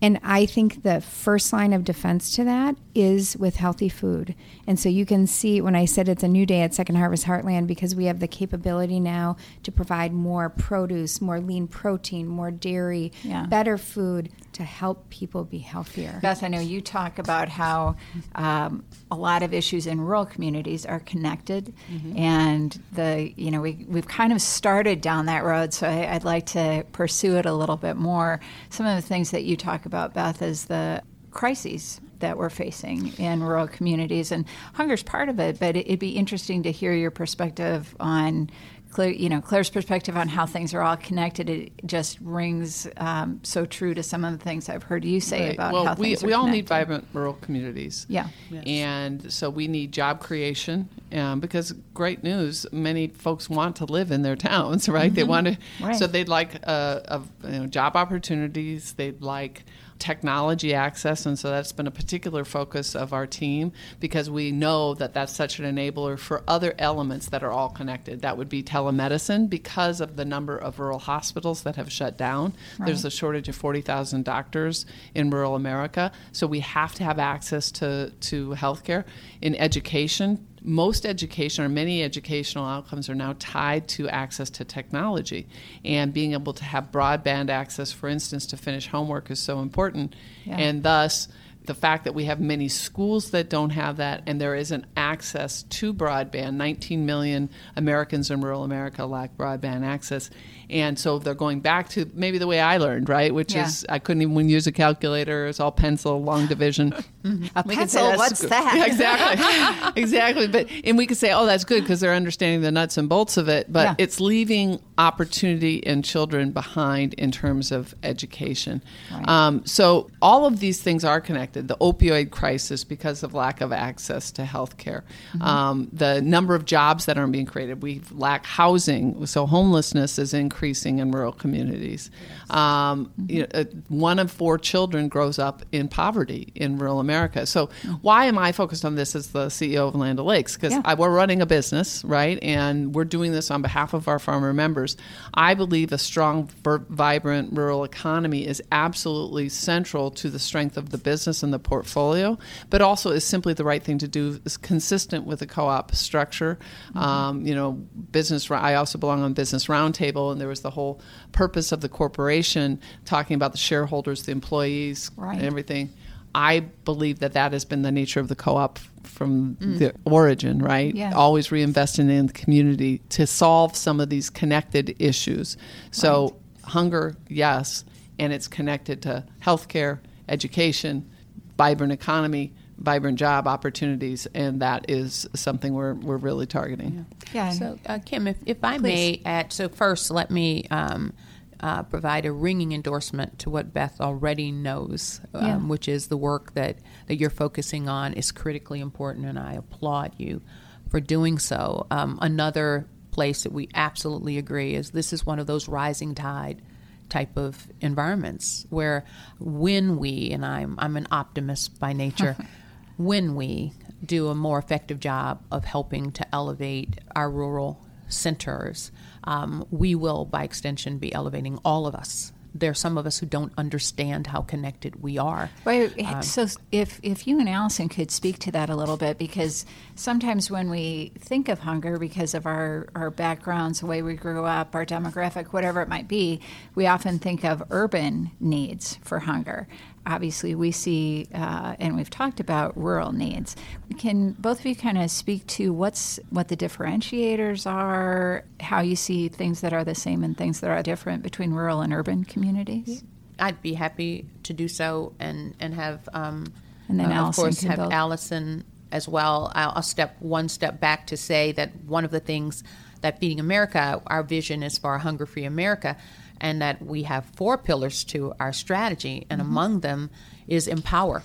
And 0.00 0.20
I 0.22 0.46
think 0.46 0.82
the 0.82 1.00
first 1.00 1.52
line 1.52 1.72
of 1.72 1.84
defense 1.84 2.34
to 2.36 2.44
that 2.44 2.76
is 2.94 3.36
with 3.36 3.56
healthy 3.56 3.88
food. 3.88 4.34
And 4.66 4.78
so 4.78 4.88
you 4.88 5.04
can 5.04 5.26
see 5.26 5.60
when 5.60 5.74
I 5.74 5.86
said 5.86 6.08
it's 6.08 6.22
a 6.22 6.28
new 6.28 6.46
day 6.46 6.62
at 6.62 6.74
Second 6.74 6.96
Harvest 6.96 7.24
Heartland 7.24 7.66
because 7.66 7.94
we 7.94 8.04
have 8.04 8.20
the 8.20 8.28
capability 8.28 9.00
now 9.00 9.36
to 9.64 9.72
provide 9.72 10.12
more 10.12 10.48
produce, 10.48 11.20
more 11.20 11.40
lean 11.40 11.66
protein, 11.66 12.28
more 12.28 12.50
dairy, 12.50 13.12
yeah. 13.22 13.46
better 13.46 13.76
food 13.76 14.30
to 14.58 14.64
help 14.64 15.08
people 15.08 15.44
be 15.44 15.58
healthier. 15.58 16.18
Beth, 16.20 16.42
I 16.42 16.48
know 16.48 16.58
you 16.58 16.80
talk 16.80 17.20
about 17.20 17.48
how 17.48 17.94
um, 18.34 18.84
a 19.08 19.14
lot 19.14 19.44
of 19.44 19.54
issues 19.54 19.86
in 19.86 20.00
rural 20.00 20.26
communities 20.26 20.84
are 20.84 20.98
connected, 20.98 21.72
mm-hmm. 21.88 22.18
and 22.18 22.82
the 22.90 23.32
you 23.36 23.52
know 23.52 23.60
we 23.60 23.86
we've 23.88 24.08
kind 24.08 24.32
of 24.32 24.42
started 24.42 25.00
down 25.00 25.26
that 25.26 25.44
road. 25.44 25.72
So 25.72 25.86
I, 25.86 26.12
I'd 26.12 26.24
like 26.24 26.46
to 26.46 26.84
pursue 26.90 27.36
it 27.36 27.46
a 27.46 27.52
little 27.52 27.76
bit 27.76 27.96
more. 27.96 28.40
Some 28.70 28.84
of 28.84 28.96
the 28.96 29.06
things 29.06 29.30
that 29.30 29.44
you 29.44 29.56
talk 29.56 29.86
about, 29.86 30.12
Beth, 30.12 30.42
is 30.42 30.64
the 30.64 31.04
crises 31.30 32.00
that 32.18 32.36
we're 32.36 32.50
facing 32.50 33.16
in 33.16 33.44
rural 33.44 33.68
communities, 33.68 34.32
and 34.32 34.44
hunger's 34.72 35.04
part 35.04 35.28
of 35.28 35.38
it. 35.38 35.60
But 35.60 35.76
it'd 35.76 36.00
be 36.00 36.16
interesting 36.16 36.64
to 36.64 36.72
hear 36.72 36.92
your 36.92 37.12
perspective 37.12 37.94
on 38.00 38.50
Claire, 38.90 39.10
you 39.10 39.28
know, 39.28 39.40
Claire's 39.40 39.70
perspective 39.70 40.16
on 40.16 40.28
how 40.28 40.46
things 40.46 40.72
are 40.72 40.82
all 40.82 40.96
connected, 40.96 41.50
it 41.50 41.72
just 41.84 42.18
rings 42.20 42.88
um, 42.96 43.40
so 43.42 43.66
true 43.66 43.94
to 43.94 44.02
some 44.02 44.24
of 44.24 44.36
the 44.36 44.42
things 44.42 44.68
I've 44.68 44.82
heard 44.82 45.04
you 45.04 45.20
say 45.20 45.48
right. 45.48 45.54
about 45.54 45.72
well, 45.72 45.84
how 45.84 45.94
we, 45.94 46.08
things 46.08 46.24
we 46.24 46.32
all 46.32 46.44
connected. 46.44 46.56
need 46.56 46.68
vibrant 46.68 47.08
rural 47.12 47.34
communities. 47.34 48.06
Yeah. 48.08 48.28
Yes. 48.50 48.64
And 48.66 49.32
so 49.32 49.50
we 49.50 49.68
need 49.68 49.92
job 49.92 50.20
creation 50.20 50.88
um, 51.12 51.40
because 51.40 51.72
great 51.92 52.22
news, 52.22 52.66
many 52.72 53.08
folks 53.08 53.50
want 53.50 53.76
to 53.76 53.84
live 53.84 54.10
in 54.10 54.22
their 54.22 54.36
towns, 54.36 54.88
right? 54.88 55.06
Mm-hmm. 55.06 55.14
They 55.14 55.24
want 55.24 55.46
to, 55.48 55.58
right. 55.80 55.96
so 55.96 56.06
they'd 56.06 56.28
like 56.28 56.60
uh, 56.66 57.00
uh, 57.08 57.22
you 57.44 57.50
know, 57.50 57.66
job 57.66 57.94
opportunities, 57.96 58.94
they'd 58.94 59.20
like 59.20 59.64
technology 59.98 60.74
access, 60.74 61.26
and 61.26 61.38
so 61.38 61.50
that's 61.50 61.72
been 61.72 61.86
a 61.86 61.92
particular 61.92 62.44
focus 62.44 62.94
of 62.94 63.12
our 63.12 63.26
team 63.26 63.72
because 64.00 64.30
we 64.30 64.50
know 64.50 64.94
that 64.94 65.14
that's 65.14 65.32
such 65.32 65.58
an 65.58 65.64
enabler 65.64 66.18
for 66.18 66.42
other 66.48 66.74
elements 66.78 67.28
that 67.28 67.42
are 67.42 67.52
all 67.52 67.68
connected. 67.68 68.22
That 68.22 68.36
would 68.36 68.48
be 68.48 68.62
telemedicine 68.62 69.48
because 69.48 70.00
of 70.00 70.16
the 70.16 70.24
number 70.24 70.56
of 70.56 70.78
rural 70.78 70.98
hospitals 70.98 71.62
that 71.62 71.76
have 71.76 71.92
shut 71.92 72.16
down. 72.16 72.54
Right. 72.78 72.86
There's 72.86 73.04
a 73.04 73.10
shortage 73.10 73.48
of 73.48 73.56
40,000 73.56 74.24
doctors 74.24 74.86
in 75.14 75.30
rural 75.30 75.54
America, 75.54 76.12
so 76.32 76.46
we 76.46 76.60
have 76.60 76.94
to 76.94 77.04
have 77.04 77.18
access 77.18 77.70
to, 77.72 78.12
to 78.20 78.50
healthcare. 78.50 79.04
In 79.40 79.54
education, 79.54 80.47
most 80.62 81.06
education 81.06 81.64
or 81.64 81.68
many 81.68 82.02
educational 82.02 82.64
outcomes 82.64 83.08
are 83.08 83.14
now 83.14 83.34
tied 83.38 83.88
to 83.88 84.08
access 84.08 84.50
to 84.50 84.64
technology. 84.64 85.48
And 85.84 86.12
being 86.12 86.32
able 86.32 86.52
to 86.54 86.64
have 86.64 86.90
broadband 86.90 87.50
access, 87.50 87.92
for 87.92 88.08
instance, 88.08 88.46
to 88.46 88.56
finish 88.56 88.88
homework 88.88 89.30
is 89.30 89.40
so 89.40 89.60
important. 89.60 90.14
Yeah. 90.44 90.56
And 90.56 90.82
thus, 90.82 91.28
the 91.68 91.74
fact 91.74 92.04
that 92.04 92.14
we 92.14 92.24
have 92.24 92.40
many 92.40 92.68
schools 92.68 93.30
that 93.32 93.50
don't 93.50 93.70
have 93.70 93.98
that 93.98 94.22
and 94.26 94.40
there 94.40 94.54
isn't 94.54 94.86
access 94.96 95.64
to 95.64 95.92
broadband 95.92 96.54
19 96.54 97.04
million 97.04 97.50
americans 97.76 98.30
in 98.30 98.40
rural 98.40 98.64
america 98.64 99.04
lack 99.04 99.36
broadband 99.36 99.84
access 99.84 100.30
and 100.70 100.98
so 100.98 101.18
they're 101.18 101.34
going 101.34 101.60
back 101.60 101.88
to 101.88 102.10
maybe 102.14 102.38
the 102.38 102.46
way 102.46 102.60
i 102.60 102.76
learned 102.76 103.08
right 103.08 103.34
which 103.34 103.54
yeah. 103.54 103.66
is 103.66 103.86
i 103.88 103.98
couldn't 103.98 104.22
even 104.22 104.48
use 104.48 104.66
a 104.66 104.72
calculator 104.72 105.46
it's 105.46 105.60
all 105.60 105.72
pencil 105.72 106.22
long 106.22 106.46
division 106.46 106.94
a 107.56 107.62
pencil 107.62 108.16
what's 108.16 108.40
good. 108.40 108.50
that 108.50 108.76
yeah, 108.76 108.86
exactly 108.86 110.02
exactly 110.02 110.48
but 110.48 110.66
and 110.84 110.98
we 110.98 111.06
could 111.06 111.16
say 111.16 111.32
oh 111.32 111.46
that's 111.46 111.64
good 111.64 111.82
because 111.82 112.00
they're 112.00 112.14
understanding 112.14 112.60
the 112.60 112.70
nuts 112.70 112.96
and 112.96 113.08
bolts 113.08 113.36
of 113.36 113.48
it 113.48 113.72
but 113.72 113.84
yeah. 113.84 113.94
it's 113.98 114.20
leaving 114.20 114.80
opportunity 114.98 115.76
in 115.76 116.02
children 116.02 116.50
behind 116.50 117.14
in 117.14 117.30
terms 117.30 117.70
of 117.70 117.94
education 118.02 118.82
right. 119.12 119.28
um, 119.28 119.64
so 119.64 120.10
all 120.20 120.44
of 120.44 120.60
these 120.60 120.82
things 120.82 121.04
are 121.04 121.20
connected 121.20 121.68
the 121.68 121.76
opioid 121.76 122.30
crisis 122.30 122.84
because 122.84 123.22
of 123.22 123.34
lack 123.34 123.60
of 123.60 123.72
access 123.72 124.30
to 124.32 124.44
health 124.44 124.76
care, 124.76 125.04
mm-hmm. 125.32 125.42
um, 125.42 125.88
the 125.92 126.20
number 126.22 126.54
of 126.54 126.64
jobs 126.64 127.06
that 127.06 127.16
aren't 127.16 127.32
being 127.32 127.46
created. 127.46 127.82
We 127.82 128.02
lack 128.10 128.46
housing, 128.46 129.26
so 129.26 129.46
homelessness 129.46 130.18
is 130.18 130.34
increasing 130.34 130.57
in 130.62 131.10
rural 131.10 131.32
communities. 131.32 132.10
Um, 132.50 133.06
mm-hmm. 133.06 133.30
you 133.30 133.40
know, 133.42 133.48
uh, 133.54 133.64
one 133.88 134.18
of 134.18 134.30
four 134.30 134.58
children 134.58 135.08
grows 135.08 135.38
up 135.38 135.62
in 135.72 135.88
poverty 135.88 136.52
in 136.54 136.78
rural 136.78 137.00
America. 137.00 137.46
So, 137.46 137.70
why 138.02 138.26
am 138.26 138.38
I 138.38 138.52
focused 138.52 138.84
on 138.84 138.94
this 138.94 139.14
as 139.14 139.28
the 139.28 139.46
CEO 139.46 139.88
of 139.88 139.94
Land 139.94 140.18
O'Lakes? 140.20 140.56
Because 140.56 140.72
yeah. 140.72 140.94
we're 140.94 141.10
running 141.10 141.40
a 141.40 141.46
business, 141.46 142.04
right? 142.04 142.38
And 142.42 142.94
we're 142.94 143.04
doing 143.04 143.32
this 143.32 143.50
on 143.50 143.62
behalf 143.62 143.94
of 143.94 144.08
our 144.08 144.18
farmer 144.18 144.52
members. 144.52 144.96
I 145.34 145.54
believe 145.54 145.92
a 145.92 145.98
strong, 145.98 146.48
vibrant 146.64 147.56
rural 147.56 147.84
economy 147.84 148.46
is 148.46 148.62
absolutely 148.72 149.48
central 149.48 150.10
to 150.12 150.30
the 150.30 150.38
strength 150.38 150.76
of 150.76 150.90
the 150.90 150.98
business 150.98 151.42
and 151.42 151.52
the 151.52 151.58
portfolio, 151.58 152.38
but 152.70 152.82
also 152.82 153.10
is 153.10 153.24
simply 153.24 153.54
the 153.54 153.64
right 153.64 153.82
thing 153.82 153.98
to 153.98 154.08
do. 154.08 154.40
Is 154.44 154.56
consistent 154.56 155.26
with 155.26 155.40
the 155.40 155.46
co-op 155.46 155.94
structure. 155.94 156.58
Mm-hmm. 156.88 156.98
Um, 156.98 157.46
you 157.46 157.54
know, 157.54 157.72
business. 157.72 158.50
I 158.50 158.74
also 158.74 158.98
belong 158.98 159.22
on 159.22 159.32
Business 159.32 159.66
Roundtable, 159.66 160.32
and 160.32 160.40
there 160.40 160.47
was 160.48 160.60
the 160.60 160.70
whole 160.70 161.00
purpose 161.32 161.72
of 161.72 161.80
the 161.80 161.88
corporation 161.88 162.80
talking 163.04 163.34
about 163.34 163.52
the 163.52 163.58
shareholders, 163.58 164.24
the 164.24 164.32
employees, 164.32 165.10
right. 165.16 165.36
and 165.36 165.44
everything. 165.44 165.92
I 166.34 166.60
believe 166.60 167.20
that 167.20 167.32
that 167.32 167.52
has 167.52 167.64
been 167.64 167.82
the 167.82 167.92
nature 167.92 168.20
of 168.20 168.28
the 168.28 168.36
co-op 168.36 168.78
from 169.02 169.56
mm. 169.56 169.78
the 169.78 169.94
origin, 170.04 170.58
right? 170.58 170.94
Yeah. 170.94 171.14
Always 171.14 171.48
reinvesting 171.48 172.10
in 172.10 172.26
the 172.26 172.32
community 172.32 172.98
to 173.10 173.26
solve 173.26 173.74
some 173.76 174.00
of 174.00 174.10
these 174.10 174.30
connected 174.30 174.94
issues. 174.98 175.56
So 175.90 176.22
right. 176.22 176.70
hunger, 176.70 177.16
yes, 177.28 177.84
and 178.18 178.32
it's 178.32 178.48
connected 178.48 179.02
to 179.02 179.24
healthcare, 179.42 180.00
education, 180.28 181.08
vibrant 181.56 181.92
economy, 181.92 182.52
vibrant 182.78 183.18
job 183.18 183.46
opportunities, 183.46 184.26
and 184.34 184.62
that 184.62 184.86
is 184.88 185.28
something 185.34 185.74
we're, 185.74 185.94
we're 185.94 186.16
really 186.16 186.46
targeting. 186.46 187.06
Yeah. 187.32 187.44
yeah. 187.44 187.50
So, 187.50 187.78
uh, 187.86 187.98
Kim, 188.04 188.26
if, 188.26 188.36
if 188.46 188.62
I 188.62 188.78
Please. 188.78 188.82
may 188.82 189.22
add, 189.24 189.52
so 189.52 189.68
first, 189.68 190.10
let 190.10 190.30
me 190.30 190.66
um, 190.70 191.12
uh, 191.60 191.82
provide 191.82 192.24
a 192.24 192.32
ringing 192.32 192.72
endorsement 192.72 193.38
to 193.40 193.50
what 193.50 193.72
Beth 193.72 194.00
already 194.00 194.52
knows, 194.52 195.20
um, 195.34 195.46
yeah. 195.46 195.56
which 195.56 195.88
is 195.88 196.06
the 196.06 196.16
work 196.16 196.54
that, 196.54 196.78
that 197.06 197.16
you're 197.16 197.30
focusing 197.30 197.88
on 197.88 198.14
is 198.14 198.30
critically 198.30 198.80
important, 198.80 199.26
and 199.26 199.38
I 199.38 199.54
applaud 199.54 200.14
you 200.18 200.40
for 200.88 201.00
doing 201.00 201.38
so. 201.38 201.86
Um, 201.90 202.18
another 202.22 202.86
place 203.10 203.42
that 203.42 203.52
we 203.52 203.68
absolutely 203.74 204.38
agree 204.38 204.74
is 204.74 204.90
this 204.90 205.12
is 205.12 205.26
one 205.26 205.38
of 205.38 205.46
those 205.46 205.68
rising 205.68 206.14
tide 206.14 206.62
type 207.08 207.36
of 207.36 207.66
environments 207.80 208.66
where 208.70 209.04
when 209.40 209.96
we 209.96 210.30
and 210.30 210.44
I'm 210.44 210.76
I'm 210.78 210.96
an 210.96 211.08
optimist 211.10 211.80
by 211.80 211.92
nature 211.94 212.36
when 212.98 213.34
we 213.34 213.72
do 214.04 214.28
a 214.28 214.34
more 214.34 214.58
effective 214.58 215.00
job 215.00 215.42
of 215.50 215.64
helping 215.64 216.12
to 216.12 216.34
elevate 216.34 217.00
our 217.16 217.30
rural 217.30 217.84
centers 218.08 218.92
um, 219.24 219.66
we 219.70 219.94
will 219.94 220.24
by 220.24 220.44
extension 220.44 220.98
be 220.98 221.12
elevating 221.12 221.58
all 221.64 221.86
of 221.86 221.94
us 221.94 222.32
there 222.54 222.70
are 222.70 222.74
some 222.74 222.98
of 222.98 223.06
us 223.06 223.18
who 223.18 223.26
don't 223.26 223.52
understand 223.56 224.28
how 224.28 224.42
connected 224.42 225.02
we 225.02 225.18
are. 225.18 225.50
Wait, 225.64 225.92
so 226.22 226.46
if 226.72 226.98
if 227.02 227.26
you 227.26 227.38
and 227.38 227.48
Allison 227.48 227.88
could 227.88 228.10
speak 228.10 228.38
to 228.40 228.52
that 228.52 228.70
a 228.70 228.76
little 228.76 228.96
bit, 228.96 229.18
because 229.18 229.64
sometimes 229.94 230.50
when 230.50 230.70
we 230.70 231.12
think 231.18 231.48
of 231.48 231.60
hunger, 231.60 231.98
because 231.98 232.34
of 232.34 232.46
our 232.46 232.88
our 232.94 233.10
backgrounds, 233.10 233.80
the 233.80 233.86
way 233.86 234.02
we 234.02 234.14
grew 234.14 234.44
up, 234.44 234.74
our 234.74 234.86
demographic, 234.86 235.46
whatever 235.52 235.82
it 235.82 235.88
might 235.88 236.08
be, 236.08 236.40
we 236.74 236.86
often 236.86 237.18
think 237.18 237.44
of 237.44 237.62
urban 237.70 238.30
needs 238.40 238.98
for 239.02 239.20
hunger. 239.20 239.68
Obviously, 240.08 240.54
we 240.54 240.70
see, 240.72 241.28
uh, 241.34 241.76
and 241.78 241.94
we've 241.94 242.08
talked 242.08 242.40
about 242.40 242.74
rural 242.76 243.12
needs. 243.12 243.54
Can 243.98 244.32
both 244.38 244.60
of 244.60 244.66
you 244.66 244.74
kind 244.74 244.96
of 244.96 245.10
speak 245.10 245.46
to 245.48 245.70
what's 245.72 246.18
what 246.30 246.48
the 246.48 246.56
differentiators 246.56 247.70
are, 247.70 248.44
how 248.60 248.80
you 248.80 248.96
see 248.96 249.28
things 249.28 249.60
that 249.60 249.74
are 249.74 249.84
the 249.84 249.94
same 249.94 250.24
and 250.24 250.34
things 250.34 250.60
that 250.60 250.70
are 250.70 250.82
different 250.82 251.22
between 251.22 251.52
rural 251.52 251.82
and 251.82 251.92
urban 251.92 252.24
communities? 252.24 253.04
I'd 253.38 253.60
be 253.60 253.74
happy 253.74 254.24
to 254.44 254.54
do 254.54 254.66
so 254.66 255.12
and 255.20 255.54
and 255.60 255.74
have 255.74 256.08
um, 256.14 256.46
And 256.88 256.98
then 256.98 257.12
uh, 257.12 257.28
of 257.28 257.36
course 257.36 257.60
have 257.60 257.76
build. 257.76 257.92
Allison 257.92 258.64
as 258.90 259.06
well. 259.06 259.52
I'll, 259.54 259.72
I'll 259.76 259.82
step 259.82 260.16
one 260.20 260.48
step 260.48 260.80
back 260.80 261.06
to 261.08 261.16
say 261.18 261.52
that 261.52 261.70
one 261.84 262.06
of 262.06 262.10
the 262.10 262.20
things 262.20 262.64
that 263.02 263.20
Feeding 263.20 263.38
America, 263.38 264.02
our 264.06 264.22
vision 264.22 264.62
is 264.62 264.78
for 264.78 264.94
a 264.94 264.98
hunger-free 264.98 265.44
America, 265.44 265.96
and 266.40 266.60
that 266.62 266.80
we 266.84 267.02
have 267.04 267.24
four 267.36 267.58
pillars 267.58 268.04
to 268.04 268.32
our 268.40 268.52
strategy, 268.52 269.26
and 269.30 269.40
Mm-hmm. 269.40 269.50
among 269.50 269.80
them 269.80 270.10
is 270.46 270.66
empower, 270.68 271.22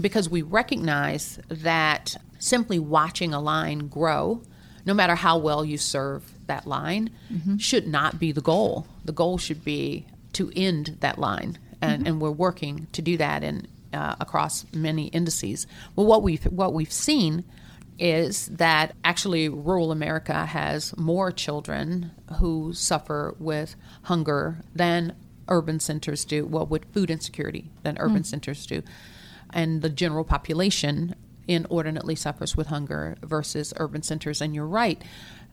because 0.00 0.28
we 0.28 0.42
recognize 0.42 1.38
that 1.48 2.16
simply 2.38 2.78
watching 2.78 3.32
a 3.34 3.40
line 3.40 3.88
grow 3.88 4.42
no 4.84 4.94
matter 4.94 5.14
how 5.14 5.38
well 5.38 5.64
you 5.64 5.78
serve 5.78 6.24
that 6.46 6.66
line, 6.66 7.10
Mm-hmm. 7.32 7.56
should 7.58 7.86
not 7.86 8.18
be 8.18 8.32
the 8.32 8.40
goal. 8.40 8.86
The 9.04 9.12
goal 9.12 9.38
should 9.38 9.64
be 9.64 10.06
to 10.32 10.50
end 10.56 10.96
that 11.00 11.18
line, 11.18 11.58
and, 11.80 11.98
Mm-hmm. 12.00 12.06
and 12.06 12.20
we're 12.20 12.30
working 12.30 12.86
to 12.92 13.02
do 13.02 13.16
that 13.18 13.42
in 13.44 13.66
uh, 13.92 14.16
across 14.20 14.64
many 14.72 15.08
indices. 15.08 15.66
Well, 15.94 16.06
what 16.06 16.22
we've 16.22 16.42
what 16.44 16.72
we've 16.72 16.90
seen 16.92 17.44
is 17.98 18.46
that 18.46 18.94
actually 19.04 19.48
rural 19.48 19.92
America 19.92 20.46
has 20.46 20.96
more 20.96 21.30
children 21.30 22.10
who 22.38 22.72
suffer 22.72 23.34
with 23.38 23.76
hunger 24.04 24.62
than 24.74 25.14
urban 25.48 25.78
centers 25.80 26.24
do. 26.24 26.46
Well, 26.46 26.66
with 26.66 26.92
food 26.92 27.10
insecurity 27.10 27.70
than 27.82 27.96
urban 27.98 28.18
hmm. 28.18 28.22
centers 28.22 28.66
do, 28.66 28.82
and 29.52 29.82
the 29.82 29.90
general 29.90 30.24
population 30.24 31.14
inordinately 31.48 32.14
suffers 32.14 32.56
with 32.56 32.68
hunger 32.68 33.16
versus 33.22 33.72
urban 33.76 34.02
centers. 34.02 34.40
And 34.40 34.54
you're 34.54 34.66
right 34.66 35.02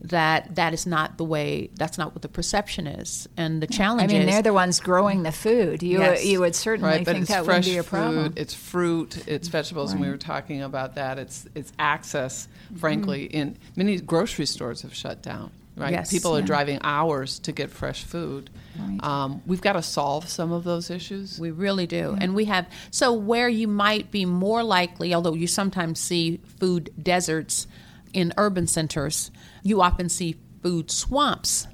that 0.02 0.54
that 0.54 0.72
is 0.72 0.86
not 0.86 1.18
the 1.18 1.24
way. 1.24 1.70
That's 1.74 1.98
not 1.98 2.14
what 2.14 2.22
the 2.22 2.28
perception 2.28 2.86
is. 2.86 3.28
And 3.36 3.62
the 3.62 3.66
challenge 3.66 4.10
I 4.10 4.18
mean, 4.18 4.22
is 4.28 4.34
they're 4.34 4.42
the 4.42 4.52
ones 4.54 4.80
growing 4.80 5.24
the 5.24 5.32
food. 5.32 5.82
You 5.82 5.98
Yes. 5.98 6.24
you 6.24 6.40
would 6.40 6.54
certainly 6.54 6.90
right 6.90 7.04
think 7.04 7.20
it's 7.20 7.28
that 7.28 7.44
wouldn't 7.46 7.66
be 7.66 7.76
a 7.76 7.82
problem. 7.82 8.28
food 8.30 8.38
it's 8.38 8.54
fruit 8.54 9.28
it's 9.28 9.48
vegetables 9.48 9.92
and 9.92 10.00
we 10.00 10.08
were 10.08 10.16
talking 10.16 10.62
about 10.62 10.94
that 10.94 11.18
it's 11.18 11.46
it's 11.54 11.72
access 11.78 12.48
frankly 12.76 13.24
in 13.24 13.56
many 13.76 14.00
grocery 14.00 14.46
stores 14.46 14.82
have 14.82 14.94
shut 14.94 15.20
down 15.22 15.50
right 15.76 15.92
Yes. 15.92 16.10
people 16.10 16.34
are 16.36 16.40
Yeah. 16.40 16.46
driving 16.46 16.78
hours 16.82 17.38
to 17.40 17.52
get 17.52 17.70
fresh 17.70 18.04
food 18.04 18.50
Right. 18.78 19.02
um, 19.04 19.42
we've 19.46 19.60
got 19.60 19.72
to 19.74 19.82
solve 19.82 20.28
some 20.28 20.52
of 20.52 20.64
those 20.64 20.90
issues 20.90 21.38
We 21.38 21.50
really 21.50 21.86
do. 21.86 22.16
And 22.20 22.34
we 22.34 22.44
have, 22.46 22.66
so 22.90 23.12
where 23.12 23.48
you 23.48 23.66
might 23.68 24.10
be 24.10 24.24
more 24.24 24.62
likely, 24.62 25.12
although 25.14 25.34
you 25.34 25.46
sometimes 25.46 25.98
see 26.00 26.40
food 26.58 26.90
deserts 27.02 27.66
in 28.12 28.32
urban 28.36 28.66
centers, 28.66 29.30
you 29.62 29.80
often 29.82 30.08
see 30.08 30.36
food 30.62 30.90
swamps 30.90 31.66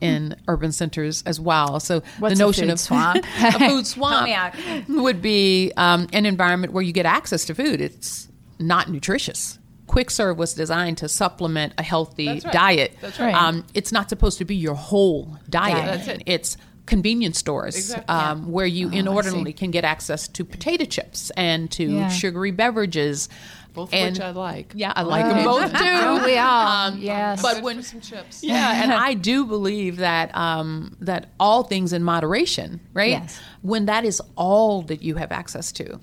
in 0.00 0.34
urban 0.48 0.72
centers 0.72 1.22
as 1.24 1.38
well. 1.38 1.78
So 1.80 2.02
What's 2.18 2.36
the 2.36 2.44
notion 2.44 2.70
of 2.70 2.80
swamp? 2.80 3.24
a 3.40 3.52
food 3.68 3.86
swamp 3.94 4.54
would 4.88 5.22
be 5.22 5.72
um, 5.76 6.08
an 6.12 6.26
environment 6.26 6.72
where 6.72 6.82
you 6.82 6.92
get 6.92 7.06
access 7.06 7.44
to 7.46 7.54
food. 7.54 7.80
It's 7.80 8.28
not 8.58 8.90
nutritious. 8.90 9.58
Quick 9.92 10.10
Serve 10.10 10.38
was 10.38 10.54
designed 10.54 10.96
to 10.98 11.08
supplement 11.08 11.74
a 11.76 11.82
healthy 11.82 12.24
That's 12.26 12.44
right. 12.46 12.54
diet. 12.54 12.96
That's 13.02 13.20
right. 13.20 13.34
Um, 13.34 13.64
it's 13.74 13.92
not 13.92 14.08
supposed 14.08 14.38
to 14.38 14.46
be 14.46 14.56
your 14.56 14.74
whole 14.74 15.36
diet. 15.50 16.08
It. 16.08 16.22
It's 16.24 16.56
convenience 16.86 17.38
stores 17.38 17.76
Exactly. 17.76 18.12
um, 18.14 18.50
where 18.50 18.64
you 18.66 18.88
Oh, 18.88 18.96
inordinately 18.96 19.52
can 19.52 19.70
get 19.70 19.84
access 19.84 20.26
to 20.28 20.44
potato 20.46 20.86
chips 20.86 21.30
and 21.36 21.70
to 21.72 21.84
Yeah. 21.84 22.08
sugary 22.08 22.50
beverages. 22.52 23.28
Both 23.72 23.88
of 23.90 23.94
and, 23.94 24.14
which 24.14 24.20
i 24.22 24.30
like 24.30 24.72
Yeah, 24.74 24.92
I 24.94 25.02
like 25.02 25.24
Right. 25.24 25.34
them 25.34 25.44
both 25.44 25.72
too. 25.72 25.78
Don't 25.84 26.24
we 26.26 26.36
all? 26.38 26.66
Um, 26.68 26.98
yes. 26.98 27.40
but 27.42 27.54
Good 27.56 27.64
when 27.64 27.76
for 27.78 27.82
some 27.82 28.00
chips 28.00 28.42
yeah, 28.44 28.82
and 28.82 28.92
I 28.92 29.14
do 29.30 29.46
believe 29.46 29.96
that 29.98 30.34
um, 30.36 30.96
that 31.00 31.30
all 31.40 31.62
things 31.64 31.92
in 31.92 32.02
moderation, 32.02 32.80
right? 32.92 33.10
Yes. 33.10 33.40
When 33.62 33.86
that 33.86 34.04
is 34.04 34.20
all 34.36 34.82
that 34.82 35.02
you 35.02 35.14
have 35.16 35.32
access 35.32 35.72
to, 35.72 36.00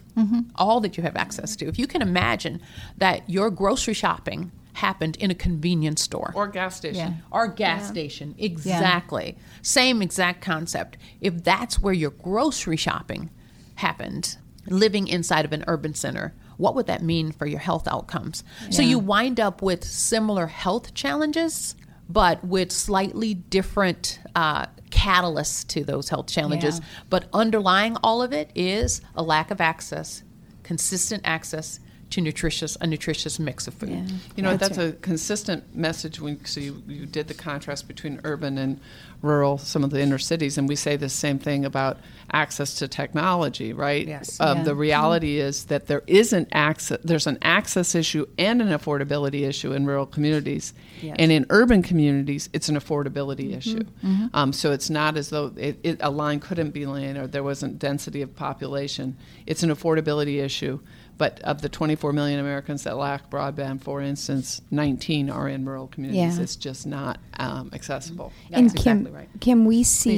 all 0.55 0.79
that 0.81 0.97
you 0.97 1.03
have 1.03 1.15
access 1.15 1.55
to. 1.57 1.67
If 1.67 1.77
you 1.79 1.87
can 1.87 2.01
imagine 2.01 2.61
that 2.97 3.29
your 3.29 3.49
grocery 3.51 3.93
shopping 3.93 4.51
happened 4.73 5.17
in 5.17 5.29
a 5.29 5.35
convenience 5.35 6.01
store 6.01 6.31
or 6.35 6.47
gas 6.47 6.75
station 6.75 6.95
Yeah. 7.11 7.13
or 7.31 7.47
gas 7.47 7.87
station, 7.87 8.33
exactly, 8.37 9.37
same 9.61 10.01
exact 10.01 10.41
concept. 10.41 10.97
If 11.21 11.43
that's 11.43 11.79
where 11.79 11.93
your 11.93 12.11
grocery 12.11 12.77
shopping 12.77 13.29
happened, 13.75 14.37
living 14.67 15.07
inside 15.07 15.45
of 15.45 15.53
an 15.53 15.63
urban 15.67 15.93
center. 15.93 16.33
What 16.59 16.75
would 16.75 16.87
that 16.87 17.01
mean 17.01 17.31
for 17.31 17.45
your 17.45 17.61
health 17.61 17.87
outcomes? 17.87 18.43
So 18.69 18.81
you 18.81 18.99
wind 18.99 19.39
up 19.39 19.61
with 19.61 19.85
similar 19.85 20.47
health 20.47 20.93
challenges, 20.93 21.73
but 22.09 22.43
with 22.43 22.69
slightly 22.73 23.33
different 23.33 24.19
uh, 24.35 24.65
catalysts 24.89 25.65
to 25.69 25.85
those 25.85 26.09
health 26.09 26.27
challenges. 26.27 26.79
Yeah. 26.79 26.85
But 27.09 27.29
underlying 27.31 27.95
all 28.03 28.21
of 28.21 28.33
it 28.33 28.51
is 28.55 29.01
a 29.15 29.23
lack 29.23 29.51
of 29.51 29.61
access, 29.61 30.23
consistent 30.63 31.21
access 31.23 31.79
to 32.09 32.21
nutritious 32.21 32.75
a 32.81 32.87
nutritious 32.87 33.39
mix 33.39 33.67
of 33.67 33.73
food. 33.75 33.89
Yeah. 33.89 34.17
You 34.35 34.43
know, 34.43 34.57
That's 34.57 34.75
that's, 34.75 34.95
a 34.95 34.97
consistent 34.97 35.75
message. 35.75 36.19
When 36.19 36.43
so 36.43 36.59
you, 36.59 36.83
you 36.87 37.05
did 37.05 37.29
the 37.29 37.33
contrast 37.33 37.87
between 37.87 38.19
urban 38.25 38.57
and 38.57 38.81
rural, 39.21 39.57
some 39.57 39.83
of 39.83 39.89
the 39.89 39.99
inner 40.01 40.17
cities, 40.17 40.57
and 40.57 40.67
we 40.67 40.75
say 40.75 40.95
the 40.95 41.09
same 41.09 41.39
thing 41.39 41.65
about 41.65 41.97
access 42.31 42.75
to 42.75 42.87
technology, 42.87 43.73
right? 43.73 44.07
Yes. 44.07 44.39
Um, 44.39 44.59
Yeah. 44.59 44.63
The 44.65 44.75
reality 44.75 45.39
is 45.39 45.65
that 45.65 45.87
there 45.87 46.03
isn't 46.07 46.47
access. 46.51 46.99
There's 47.03 47.27
an 47.27 47.37
access 47.41 47.95
issue 47.95 48.25
and 48.37 48.61
an 48.61 48.69
affordability 48.69 49.47
issue 49.47 49.73
in 49.73 49.85
rural 49.85 50.05
communities, 50.05 50.73
Yes. 51.01 51.15
and 51.19 51.31
in 51.31 51.45
urban 51.49 51.81
communities, 51.81 52.49
it's 52.53 52.69
an 52.69 52.77
affordability 52.77 53.55
issue. 53.57 53.83
Mm-hmm. 54.05 54.27
Um, 54.33 54.53
so 54.53 54.71
it's 54.71 54.89
not 54.89 55.17
as 55.17 55.29
though 55.31 55.51
it, 55.57 55.79
it, 55.83 55.97
a 56.01 56.09
line 56.11 56.39
couldn't 56.39 56.71
be 56.71 56.85
laid 56.85 57.17
or 57.17 57.27
there 57.27 57.43
wasn't 57.43 57.79
density 57.79 58.21
of 58.21 58.35
population. 58.35 59.17
It's 59.45 59.63
an 59.63 59.69
affordability 59.69 60.41
issue. 60.43 60.79
But 61.19 61.39
of 61.41 61.61
the 61.61 61.69
24 61.69 62.13
million 62.13 62.39
Americans 62.39 62.83
that 62.85 62.97
lack 62.97 63.29
broadband, 63.29 63.81
for 63.83 64.01
instance, 64.01 64.61
19 64.71 65.29
are 65.29 65.47
in 65.49 65.65
rural 65.65 65.87
communities. 65.87 66.37
Yeah. 66.37 66.43
It's 66.43 66.55
just 66.55 66.87
not 66.87 67.19
um, 67.37 67.69
accessible. 67.73 68.31
That's 68.49 68.59
and 68.61 68.75
Kim, 68.75 68.97
exactly 68.99 69.11
right. 69.19 69.29
Kim, 69.41 69.65
we 69.65 69.83
see, 69.83 70.15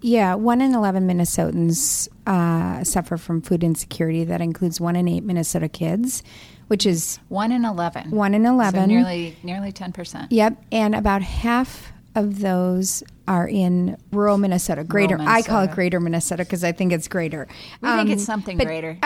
yeah, 0.00 0.34
one 0.34 0.60
in 0.62 0.74
eleven 0.74 1.06
Minnesotans 1.06 2.08
uh, 2.26 2.82
suffer 2.84 3.16
from 3.16 3.42
food 3.42 3.62
insecurity. 3.62 4.24
That 4.24 4.40
includes 4.40 4.80
one 4.80 4.96
in 4.96 5.06
eight 5.08 5.24
Minnesota 5.24 5.68
kids, 5.68 6.22
which 6.68 6.86
is 6.86 7.18
One 7.28 7.52
in 7.52 7.64
eleven. 7.64 8.10
one 8.10 8.32
in 8.34 8.46
eleven, 8.46 8.72
So 8.80 8.84
eleven. 8.84 8.88
nearly 8.96 9.36
nearly 9.42 9.72
ten 9.72 9.92
percent. 9.92 10.32
Yep, 10.32 10.56
and 10.72 10.94
about 10.94 11.22
half 11.22 11.92
of 12.14 12.40
those 12.40 13.02
are 13.28 13.46
in 13.46 13.96
rural 14.10 14.38
Minnesota. 14.38 14.82
Greater, 14.82 15.16
I 15.20 15.42
call 15.42 15.62
it 15.62 15.70
Greater 15.70 16.00
Minnesota 16.00 16.42
because 16.44 16.64
I 16.64 16.72
think 16.72 16.92
it's 16.92 17.06
greater. 17.06 17.46
We 17.80 17.88
think 17.88 18.00
Um, 18.00 18.10
it's 18.10 18.24
something 18.24 18.58
but- 18.58 18.66
greater. 18.66 18.98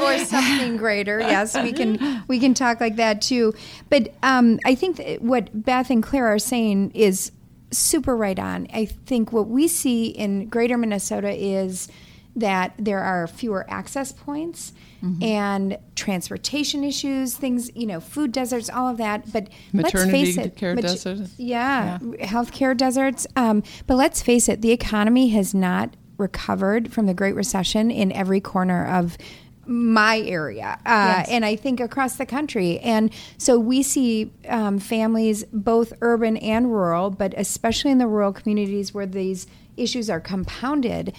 or 0.00 0.18
something 0.18 0.76
greater. 0.76 1.20
Yes, 1.20 1.56
we 1.56 1.72
can 1.72 2.22
we 2.28 2.38
can 2.38 2.52
talk 2.54 2.80
like 2.80 2.96
that 2.96 3.22
too. 3.22 3.54
But 3.88 4.12
um, 4.22 4.58
I 4.64 4.74
think 4.74 4.96
that 4.96 5.22
what 5.22 5.48
Beth 5.64 5.90
and 5.90 6.02
Claire 6.02 6.26
are 6.26 6.38
saying 6.38 6.92
is 6.94 7.32
super 7.70 8.16
right 8.16 8.38
on. 8.38 8.66
I 8.74 8.84
think 8.84 9.32
what 9.32 9.48
we 9.48 9.66
see 9.68 10.06
in 10.06 10.48
Greater 10.48 10.76
Minnesota 10.76 11.30
is 11.32 11.88
that 12.36 12.74
there 12.78 13.00
are 13.00 13.26
fewer 13.26 13.64
access 13.68 14.12
points 14.12 14.72
Mm-hmm. 15.02 15.22
and 15.22 15.78
transportation 15.96 16.84
issues, 16.84 17.34
things 17.34 17.70
you 17.74 17.86
know, 17.86 18.00
food 18.00 18.32
deserts, 18.32 18.68
all 18.68 18.86
of 18.88 18.98
that. 18.98 19.32
But 19.32 19.48
Maternity 19.72 20.24
let's 20.26 20.34
face 20.36 20.36
it, 20.46 20.56
care 20.56 20.74
mat- 20.74 20.82
desert? 20.84 21.28
yeah, 21.38 21.98
healthcare 22.20 22.76
deserts. 22.76 23.26
Um, 23.34 23.62
but 23.86 23.94
let's 23.96 24.20
face 24.20 24.46
it, 24.48 24.60
the 24.60 24.72
economy 24.72 25.30
has 25.30 25.54
not 25.54 25.96
recovered 26.18 26.92
from 26.92 27.06
the 27.06 27.14
Great 27.14 27.34
Recession 27.34 27.90
in 27.90 28.12
every 28.12 28.42
corner 28.42 28.86
of 28.86 29.16
my 29.64 30.18
area, 30.20 30.78
uh, 30.84 31.14
Yes. 31.18 31.28
and 31.30 31.44
I 31.44 31.56
think 31.56 31.80
across 31.80 32.16
the 32.16 32.26
country. 32.26 32.78
And 32.80 33.10
so 33.38 33.58
we 33.58 33.82
see 33.82 34.32
um, 34.48 34.78
families, 34.78 35.44
both 35.52 35.92
urban 36.02 36.36
and 36.38 36.70
rural, 36.72 37.08
but 37.10 37.32
especially 37.38 37.90
in 37.90 37.98
the 37.98 38.06
rural 38.06 38.32
communities 38.32 38.92
where 38.92 39.06
these 39.06 39.46
issues 39.78 40.10
are 40.10 40.20
compounded. 40.20 41.14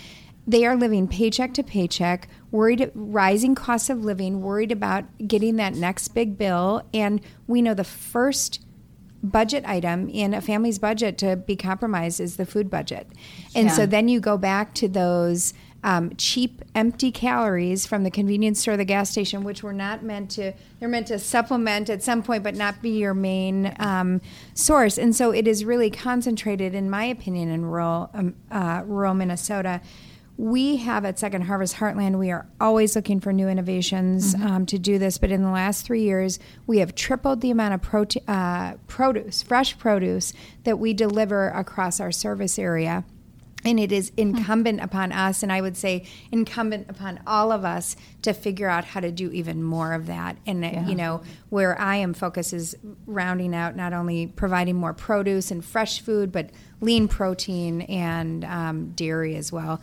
They 0.45 0.65
are 0.65 0.75
living 0.75 1.07
paycheck 1.07 1.53
to 1.53 1.63
paycheck, 1.63 2.27
worried 2.51 2.91
rising 2.93 3.55
costs 3.55 3.89
of 3.89 4.03
living, 4.03 4.41
worried 4.41 4.71
about 4.71 5.05
getting 5.27 5.55
that 5.55 5.73
next 5.73 6.09
big 6.09 6.37
bill. 6.37 6.83
And 6.93 7.21
we 7.47 7.61
know 7.61 7.73
the 7.73 7.83
first 7.83 8.61
budget 9.23 9.63
item 9.65 10.09
in 10.09 10.33
a 10.33 10.41
family's 10.41 10.79
budget 10.79 11.17
to 11.19 11.35
be 11.35 11.55
compromised 11.55 12.19
is 12.19 12.37
the 12.37 12.45
food 12.45 12.69
budget. 12.69 13.07
And 13.55 13.67
yeah. 13.67 13.73
so 13.73 13.85
then 13.85 14.07
you 14.07 14.19
go 14.19 14.37
back 14.37 14.73
to 14.75 14.87
those 14.87 15.53
um, 15.83 16.15
cheap, 16.15 16.61
empty 16.75 17.11
calories 17.11 17.87
from 17.87 18.03
the 18.03 18.11
convenience 18.11 18.59
store, 18.59 18.77
the 18.77 18.85
gas 18.85 19.09
station, 19.09 19.43
which 19.43 19.63
were 19.63 19.73
not 19.73 20.03
meant 20.03 20.29
to, 20.31 20.53
they're 20.79 20.89
meant 20.89 21.07
to 21.07 21.17
supplement 21.17 21.89
at 21.89 22.03
some 22.03 22.21
point, 22.21 22.43
but 22.43 22.55
not 22.55 22.81
be 22.81 22.91
your 22.91 23.13
main 23.13 23.75
um, 23.79 24.21
source. 24.53 24.97
And 24.97 25.15
so 25.15 25.31
it 25.31 25.47
is 25.47 25.65
really 25.65 25.89
concentrated, 25.89 26.75
in 26.75 26.89
my 26.89 27.05
opinion, 27.05 27.49
in 27.49 27.65
rural, 27.65 28.11
um, 28.13 28.35
uh, 28.51 28.83
rural 28.85 29.13
Minnesota. 29.13 29.81
We 30.37 30.77
have 30.77 31.05
at 31.05 31.19
Second 31.19 31.43
Harvest 31.43 31.75
Heartland, 31.75 32.17
we 32.17 32.31
are 32.31 32.47
always 32.59 32.95
looking 32.95 33.19
for 33.19 33.31
new 33.31 33.47
innovations 33.47 34.33
mm-hmm. 34.33 34.47
um, 34.47 34.65
to 34.67 34.79
do 34.79 34.97
this. 34.97 35.17
But 35.17 35.31
in 35.31 35.43
the 35.43 35.51
last 35.51 35.85
three 35.85 36.01
years, 36.01 36.39
we 36.65 36.79
have 36.79 36.95
tripled 36.95 37.41
the 37.41 37.51
amount 37.51 37.75
of 37.75 37.81
prote- 37.81 38.23
uh, 38.27 38.77
produce, 38.87 39.43
fresh 39.43 39.77
produce, 39.77 40.33
that 40.63 40.79
we 40.79 40.93
deliver 40.93 41.49
across 41.49 41.99
our 41.99 42.11
service 42.11 42.57
area 42.57 43.05
and 43.63 43.79
it 43.79 43.91
is 43.91 44.11
incumbent 44.17 44.79
hmm. 44.79 44.85
upon 44.85 45.11
us, 45.11 45.43
and 45.43 45.51
I 45.51 45.61
would 45.61 45.77
say 45.77 46.05
incumbent 46.31 46.89
upon 46.89 47.19
all 47.27 47.51
of 47.51 47.63
us 47.63 47.95
to 48.23 48.33
figure 48.33 48.67
out 48.67 48.85
how 48.85 48.99
to 48.99 49.11
do 49.11 49.31
even 49.31 49.63
more 49.63 49.93
of 49.93 50.07
that. 50.07 50.37
And, 50.45 50.63
yeah. 50.63 50.87
you 50.87 50.95
know, 50.95 51.21
where 51.49 51.79
I 51.79 51.97
am 51.97 52.13
focused 52.13 52.53
is 52.53 52.75
rounding 53.05 53.55
out 53.55 53.75
not 53.75 53.93
only 53.93 54.27
providing 54.27 54.75
more 54.75 54.93
produce 54.93 55.51
and 55.51 55.63
fresh 55.63 56.01
food, 56.01 56.31
but 56.31 56.49
lean 56.79 57.07
protein 57.07 57.81
and 57.81 58.43
um, 58.45 58.91
dairy 58.91 59.35
as 59.35 59.51
well. 59.51 59.81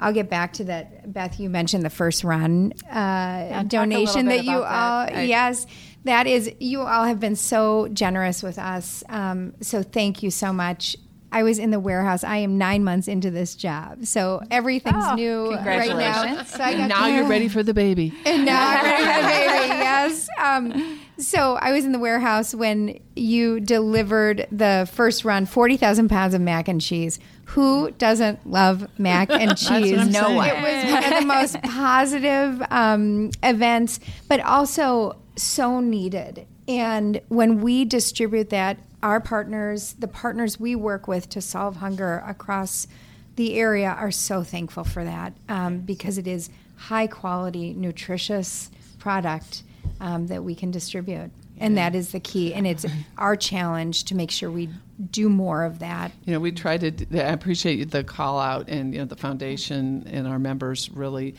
I'll 0.00 0.12
get 0.14 0.30
back 0.30 0.54
to 0.54 0.64
that. 0.64 1.12
Beth, 1.12 1.38
you 1.38 1.50
mentioned 1.50 1.84
the 1.84 1.90
first 1.90 2.24
run 2.24 2.72
uh, 2.86 2.90
yeah, 2.90 3.62
donation 3.64 4.26
that 4.26 4.44
you 4.44 4.56
all, 4.56 5.06
that. 5.06 5.26
yes, 5.26 5.66
that 6.04 6.26
is, 6.26 6.50
you 6.58 6.80
all 6.80 7.04
have 7.04 7.20
been 7.20 7.36
so 7.36 7.86
generous 7.88 8.42
with 8.42 8.58
us. 8.58 9.04
Um, 9.10 9.52
so 9.60 9.82
thank 9.82 10.22
you 10.22 10.30
so 10.30 10.52
much. 10.52 10.96
I 11.32 11.42
was 11.44 11.58
in 11.58 11.70
the 11.70 11.78
warehouse. 11.78 12.24
I 12.24 12.38
am 12.38 12.58
nine 12.58 12.82
months 12.82 13.06
into 13.06 13.30
this 13.30 13.54
job, 13.54 14.04
so 14.04 14.42
everything's 14.50 14.96
oh, 14.98 15.14
new 15.14 15.54
right 15.54 15.96
now. 15.96 16.42
So 16.42 16.64
and 16.64 16.88
now 16.88 17.06
you're 17.06 17.28
ready 17.28 17.48
for 17.48 17.62
the 17.62 17.74
baby. 17.74 18.12
And 18.24 18.44
now 18.44 18.68
I'm 18.68 18.84
ready 18.84 19.04
for 19.04 19.12
the 19.12 19.28
baby. 19.28 19.68
Yes. 19.68 20.28
Um, 20.40 21.00
so 21.20 21.54
I 21.54 21.72
was 21.72 21.84
in 21.84 21.92
the 21.92 21.98
warehouse 21.98 22.54
when 22.54 22.98
you 23.14 23.60
delivered 23.60 24.46
the 24.50 24.88
first 24.92 25.24
run, 25.24 25.46
forty 25.46 25.76
thousand 25.76 26.08
pounds 26.08 26.34
of 26.34 26.40
mac 26.40 26.68
and 26.68 26.80
cheese. 26.80 27.18
Who 27.46 27.90
doesn't 27.92 28.48
love 28.48 28.88
mac 28.98 29.30
and 29.30 29.56
cheese? 29.56 30.08
no 30.08 30.34
one. 30.34 30.48
It 30.48 30.54
was 30.54 30.92
one 30.92 31.04
of 31.04 31.20
the 31.20 31.26
most 31.26 31.62
positive 31.62 32.62
um, 32.70 33.30
events, 33.42 34.00
but 34.28 34.40
also 34.40 35.16
so 35.36 35.80
needed. 35.80 36.46
And 36.68 37.20
when 37.28 37.60
we 37.60 37.84
distribute 37.84 38.50
that 38.50 38.78
our 39.02 39.20
partners, 39.20 39.94
the 39.98 40.08
partners 40.08 40.60
we 40.60 40.76
work 40.76 41.08
with 41.08 41.28
to 41.30 41.40
solve 41.40 41.76
hunger 41.76 42.22
across 42.26 42.86
the 43.36 43.54
area, 43.54 43.88
are 43.88 44.10
so 44.10 44.42
thankful 44.42 44.84
for 44.84 45.04
that 45.04 45.32
um, 45.48 45.78
because 45.78 46.18
it 46.18 46.26
is 46.26 46.50
high 46.76 47.06
quality, 47.06 47.72
nutritious 47.74 48.70
product 48.98 49.62
um, 50.00 50.26
that 50.28 50.42
we 50.44 50.54
can 50.54 50.70
distribute. 50.70 51.30
And 51.58 51.76
that 51.76 51.94
is 51.94 52.12
the 52.12 52.20
key. 52.20 52.54
And 52.54 52.66
it's 52.66 52.86
our 53.18 53.36
challenge 53.36 54.04
to 54.04 54.14
make 54.14 54.30
sure 54.30 54.50
we 54.50 54.70
do 55.10 55.28
more 55.28 55.64
of 55.64 55.78
that. 55.78 56.12
You 56.24 56.34
know, 56.34 56.40
we 56.40 56.52
try 56.52 56.76
to. 56.76 57.06
I 57.12 57.32
appreciate 57.32 57.90
the 57.90 58.04
call 58.04 58.38
out, 58.38 58.68
and 58.68 58.92
you 58.92 59.00
know, 59.00 59.06
the 59.06 59.16
foundation 59.16 60.06
and 60.06 60.26
our 60.26 60.38
members 60.38 60.90
really 60.90 61.34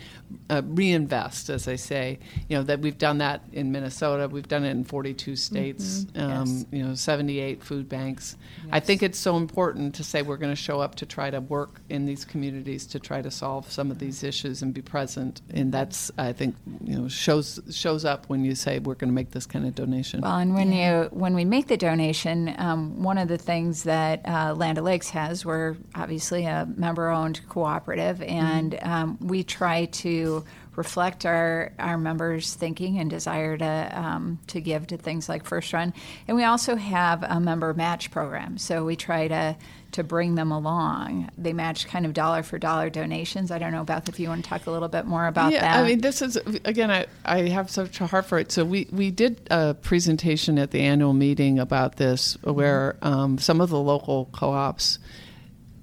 uh, 0.50 0.62
reinvest, 0.66 1.50
as 1.50 1.68
I 1.68 1.76
say. 1.76 2.20
You 2.50 2.58
know 2.58 2.64
that 2.64 2.80
we've 2.80 2.98
done 2.98 3.20
that 3.20 3.44
in 3.52 3.72
Minnesota. 3.72 4.28
We've 4.28 4.48
done 4.48 4.64
it 4.64 4.72
in 4.72 4.84
42 4.84 5.36
states. 5.36 6.06
Mm-hmm. 6.06 6.20
Um, 6.20 6.48
yes. 6.48 6.66
You 6.72 6.84
know, 6.84 6.96
78 6.96 7.64
food 7.64 7.88
banks. 7.88 8.36
Yes. 8.64 8.70
I 8.72 8.80
think 8.80 9.04
it's 9.04 9.20
so 9.20 9.38
important 9.38 9.96
to 9.96 10.04
say 10.04 10.22
we're 10.22 10.38
going 10.38 10.52
to 10.52 10.62
show 10.62 10.80
up 10.80 10.96
to 10.96 11.06
try 11.06 11.30
to 11.30 11.42
work 11.42 11.82
in 11.90 12.06
these 12.06 12.26
communities 12.26 12.86
to 12.88 13.00
try 13.00 13.22
to 13.22 13.32
solve 13.32 13.72
some 13.72 13.92
of 13.92 14.00
these 14.00 14.24
issues 14.24 14.62
and 14.62 14.74
be 14.74 14.82
present. 14.82 15.42
And 15.52 15.72
that's, 15.72 16.12
I 16.18 16.34
think, 16.34 16.56
you 16.84 16.98
know, 16.98 17.08
shows 17.08 17.60
shows 17.72 18.06
up 18.06 18.28
when 18.28 18.44
you 18.44 18.56
say 18.56 18.80
we're 18.80 18.96
going 18.96 19.10
to 19.10 19.16
make 19.16 19.32
this 19.32 19.46
kind 19.46 19.66
of 19.66 19.76
donation. 19.76 20.22
Well, 20.22 20.38
and 20.38 20.56
when 20.56 20.72
you 20.72 21.10
when 21.12 21.36
we 21.36 21.46
make 21.46 21.68
the 21.68 21.78
donation, 21.78 22.56
um, 22.58 23.04
one 23.04 23.18
of 23.18 23.28
the 23.28 23.38
things 23.38 23.51
that 23.84 24.22
uh, 24.26 24.54
Land 24.56 24.80
O'Lakes 24.80 25.10
has. 25.10 25.46
We're 25.46 25.76
obviously 25.94 26.46
a 26.46 26.68
member 26.76 27.10
owned 27.10 27.42
cooperative, 27.50 28.22
and 28.22 28.72
mm-hmm. 28.74 28.90
um, 28.90 29.18
we 29.20 29.44
try 29.44 29.86
to 29.86 30.44
reflect 30.76 31.26
our, 31.26 31.74
our 31.80 31.98
members' 31.98 32.54
thinking 32.54 32.98
and 32.98 33.10
desire 33.10 33.58
to, 33.58 33.92
um, 33.94 34.40
to 34.48 34.62
give 34.62 34.88
to 34.88 34.98
things 34.98 35.28
like 35.28 35.46
First 35.46 35.74
Run. 35.74 35.94
And 36.28 36.38
we 36.38 36.44
also 36.44 36.76
have 36.76 37.24
a 37.24 37.40
member 37.40 37.74
match 37.74 38.10
program. 38.10 38.58
So 38.58 38.86
we 38.86 38.96
try 38.96 39.28
to 39.28 39.58
to 39.92 40.04
bring 40.04 40.36
them 40.36 40.52
along. 40.52 41.30
They 41.38 41.54
match 41.54 41.88
kind 41.88 42.06
of 42.06 42.14
dollar 42.14 42.44
for 42.44 42.58
dollar 42.58 42.90
donations. 42.90 43.52
I 43.52 43.58
don't 43.58 43.72
know, 43.72 43.84
Beth, 43.84 44.08
if 44.10 44.20
you 44.20 44.30
want 44.30 44.44
to 44.44 44.50
talk 44.50 44.66
a 44.68 44.72
little 44.72 44.88
bit 44.88 45.06
more 45.06 45.28
about 45.28 45.52
yeah, 45.52 45.62
that. 45.62 45.84
I 45.84 45.88
mean, 45.88 46.02
this 46.02 46.22
is, 46.22 46.38
again, 46.66 46.90
I, 46.90 47.06
I 47.26 47.50
have 47.50 47.70
such 47.70 48.00
a 48.02 48.08
heart 48.08 48.26
for 48.26 48.40
it. 48.40 48.52
So 48.52 48.64
we, 48.64 48.88
we 48.92 49.12
did 49.12 49.48
a 49.52 49.74
presentation 49.74 50.58
at 50.58 50.72
the 50.72 50.82
annual 50.82 51.14
meeting 51.14 51.60
about 51.60 51.98
this 51.98 52.38
where 52.44 52.98
um, 53.02 53.38
some 53.38 53.60
of 53.62 53.70
the 53.70 53.80
local 53.80 54.30
co 54.32 54.52
ops 54.52 55.00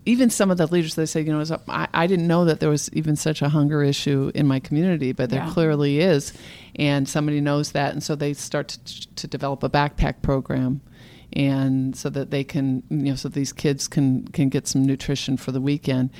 even 0.07 0.31
some 0.31 0.51
of 0.51 0.57
the 0.57 0.67
leaders 0.67 0.95
they 0.95 1.05
say, 1.05 1.21
you 1.21 1.31
know, 1.31 1.45
I, 1.69 1.87
I, 1.93 2.07
didn't 2.07 2.27
know 2.27 2.47
that 2.47 2.61
there 2.61 2.71
was 2.71 2.91
even 2.95 3.15
such 3.15 3.43
a 3.43 3.49
hunger 3.51 3.83
issue 3.83 4.33
in 4.35 4.47
my 4.47 4.59
community, 4.59 5.13
but 5.13 5.29
there 5.29 5.45
yeah. 5.45 5.53
clearly 5.53 6.01
is, 6.01 6.33
and 6.77 7.07
somebody 7.07 7.43
knows 7.43 7.73
that, 7.73 7.93
and 7.93 8.03
so 8.03 8.15
they 8.15 8.33
start 8.33 8.69
to, 8.69 9.15
to 9.17 9.27
develop 9.27 9.63
a 9.63 9.69
backpack 9.69 10.23
program 10.23 10.81
and 11.33 11.97
so 11.97 12.09
that 12.11 12.31
they 12.31 12.45
can 12.45 12.83
you 12.91 12.97
know 12.97 13.15
so 13.15 13.29
these 13.29 13.53
kids 13.53 13.89
can 13.89 14.27
can 14.29 14.49
get 14.49 14.67
some 14.67 14.85
nutrition 14.85 15.37
for 15.37 15.53
the 15.53 15.61
weekend. 15.61 16.11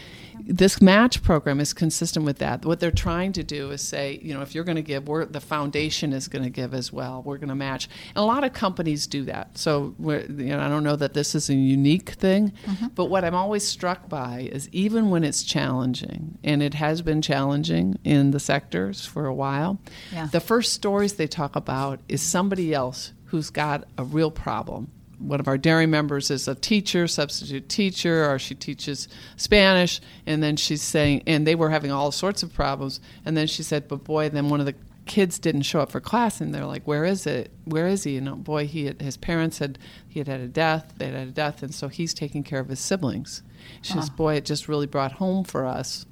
This 0.45 0.81
match 0.81 1.23
program 1.23 1.61
is 1.61 1.75
consistent 1.75 2.25
with 2.25 2.39
that. 2.39 2.65
What 2.65 2.81
they're 2.81 2.91
trying 2.91 3.33
to 3.33 3.43
do 3.43 3.71
is 3.71 3.83
say 3.83 4.19
you 4.23 4.35
know 4.35 4.43
if 4.43 4.55
you're 4.55 4.65
going 4.65 4.77
to 4.77 4.83
give 4.83 5.09
we're 5.09 5.25
the 5.25 5.41
foundation 5.41 6.13
is 6.13 6.29
going 6.29 6.45
to 6.45 6.51
give 6.51 6.75
as 6.75 6.93
well. 6.93 7.23
We're 7.23 7.39
going 7.39 7.49
to 7.49 7.55
match. 7.55 7.89
And 8.09 8.19
a 8.19 8.23
lot 8.23 8.45
of 8.45 8.53
companies 8.53 9.07
do 9.07 9.25
that. 9.25 9.59
So 9.59 9.95
you 9.99 10.47
know 10.47 10.61
i 10.61 10.69
don't 10.69 10.85
know 10.85 10.97
that 10.97 11.15
this 11.15 11.35
is 11.35 11.49
a 11.49 11.55
unique 11.55 12.11
thing 12.11 12.53
mm-hmm. 12.65 12.87
but 12.89 13.07
what 13.07 13.25
i'm 13.25 13.35
always 13.35 13.67
struck 13.67 14.09
by 14.09 14.49
is 14.53 14.69
even 14.73 15.11
when 15.11 15.25
it's 15.25 15.43
challenging 15.43 16.39
and 16.45 16.63
it 16.63 16.75
has 16.75 17.03
been 17.03 17.23
challenging 17.23 17.99
in 18.05 18.31
the 18.31 18.41
sectors 18.41 19.05
for 19.05 19.27
a 19.27 19.35
while 19.35 19.79
yeah. 20.13 20.27
the 20.27 20.41
first 20.41 20.73
stories 20.73 21.15
they 21.15 21.27
talk 21.27 21.57
about 21.57 22.01
is 22.09 22.23
somebody 22.23 22.73
else 22.75 23.13
who's 23.27 23.51
got 23.51 23.85
a 23.97 24.05
real 24.05 24.31
problem 24.31 24.91
one 25.19 25.41
of 25.41 25.49
our 25.49 25.59
dairy 25.59 25.87
members 25.87 26.31
is 26.31 26.49
a 26.49 26.55
teacher, 26.55 27.07
substitute 27.07 27.69
teacher, 27.69 28.31
or 28.31 28.39
she 28.39 28.55
teaches 28.55 29.09
Spanish, 29.37 30.01
and 30.27 30.43
then 30.43 30.57
she's 30.57 30.83
saying, 30.83 31.23
and 31.27 31.47
they 31.47 31.55
were 31.55 31.71
having 31.71 31.91
all 31.91 32.13
sorts 32.13 32.43
of 32.43 32.53
problems, 32.53 33.01
and 33.25 33.37
then 33.37 33.47
she 33.47 33.63
said, 33.63 33.89
but 33.89 34.05
boy, 34.05 34.29
then 34.29 34.49
one 34.49 34.61
of 34.61 34.67
the 34.67 34.75
kids 35.07 35.39
didn't 35.39 35.63
show 35.63 35.81
up 35.81 35.91
for 35.91 36.01
class, 36.01 36.41
and 36.41 36.55
they're 36.55 36.67
like, 36.67 36.87
where 36.87 37.05
is 37.05 37.27
it? 37.27 37.51
Where 37.65 37.89
is 37.89 38.05
he? 38.05 38.17
And 38.17 38.29
oh, 38.29 38.37
boy, 38.37 38.67
he 38.67 38.87
had, 38.87 39.01
his 39.01 39.17
parents 39.17 39.59
had 39.59 39.79
he 40.07 40.21
had 40.21 40.29
had 40.29 40.41
a 40.41 40.49
death, 40.49 40.95
they 40.99 41.07
had 41.07 41.15
had 41.15 41.29
a 41.29 41.33
death, 41.33 41.63
and 41.63 41.75
so 41.75 41.89
he's 41.89 42.15
taking 42.15 42.45
care 42.45 42.61
of 42.61 42.69
his 42.69 42.79
siblings. 42.79 43.43
She 43.83 43.95
says, 43.95 44.09
boy, 44.11 44.35
it 44.35 44.45
just 44.45 44.69
really 44.69 44.87
brought 44.87 45.13
home 45.13 45.45
for 45.45 45.67
us 45.67 46.07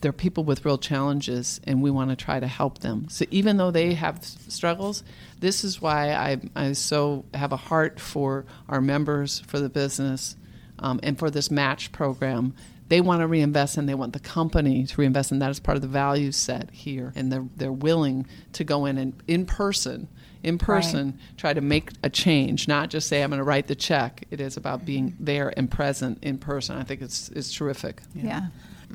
there 0.00 0.10
are 0.10 0.12
people 0.12 0.44
with 0.44 0.64
real 0.64 0.78
challenges 0.78 1.60
and 1.64 1.82
we 1.82 1.90
want 1.90 2.10
to 2.10 2.16
try 2.16 2.40
to 2.40 2.46
help 2.46 2.78
them 2.78 3.08
so 3.08 3.24
even 3.30 3.56
though 3.56 3.70
they 3.70 3.94
have 3.94 4.24
struggles 4.24 5.02
this 5.40 5.64
is 5.64 5.80
why 5.80 6.12
I, 6.12 6.40
I 6.54 6.72
so 6.72 7.24
have 7.34 7.52
a 7.52 7.56
heart 7.56 7.98
for 7.98 8.44
our 8.68 8.80
members, 8.80 9.40
for 9.40 9.58
the 9.58 9.68
business, 9.68 10.36
um, 10.78 11.00
and 11.02 11.18
for 11.18 11.30
this 11.30 11.50
match 11.50 11.92
program. 11.92 12.54
They 12.88 13.00
want 13.00 13.20
to 13.20 13.26
reinvest 13.26 13.76
and 13.76 13.88
they 13.88 13.94
want 13.94 14.12
the 14.12 14.20
company 14.20 14.84
to 14.84 15.00
reinvest, 15.00 15.30
and 15.30 15.40
that 15.40 15.50
is 15.50 15.60
part 15.60 15.76
of 15.76 15.82
the 15.82 15.88
value 15.88 16.32
set 16.32 16.70
here. 16.72 17.12
And 17.14 17.30
they're, 17.30 17.46
they're 17.56 17.72
willing 17.72 18.26
to 18.54 18.64
go 18.64 18.84
in 18.84 18.98
and 18.98 19.14
in 19.26 19.46
person 19.46 20.08
in 20.42 20.56
person 20.56 21.06
right. 21.06 21.36
try 21.36 21.52
to 21.52 21.60
make 21.60 21.90
a 22.02 22.08
change 22.08 22.66
not 22.66 22.88
just 22.88 23.06
say 23.06 23.22
i'm 23.22 23.28
going 23.28 23.36
to 23.36 23.44
write 23.44 23.66
the 23.66 23.74
check 23.74 24.24
it 24.30 24.40
is 24.40 24.56
about 24.56 24.86
being 24.86 25.14
there 25.20 25.52
and 25.54 25.70
present 25.70 26.18
in 26.22 26.38
person 26.38 26.78
i 26.78 26.82
think 26.82 27.02
it's, 27.02 27.28
it's 27.30 27.52
terrific 27.52 28.00
yeah, 28.14 28.24
yeah. 28.24 28.46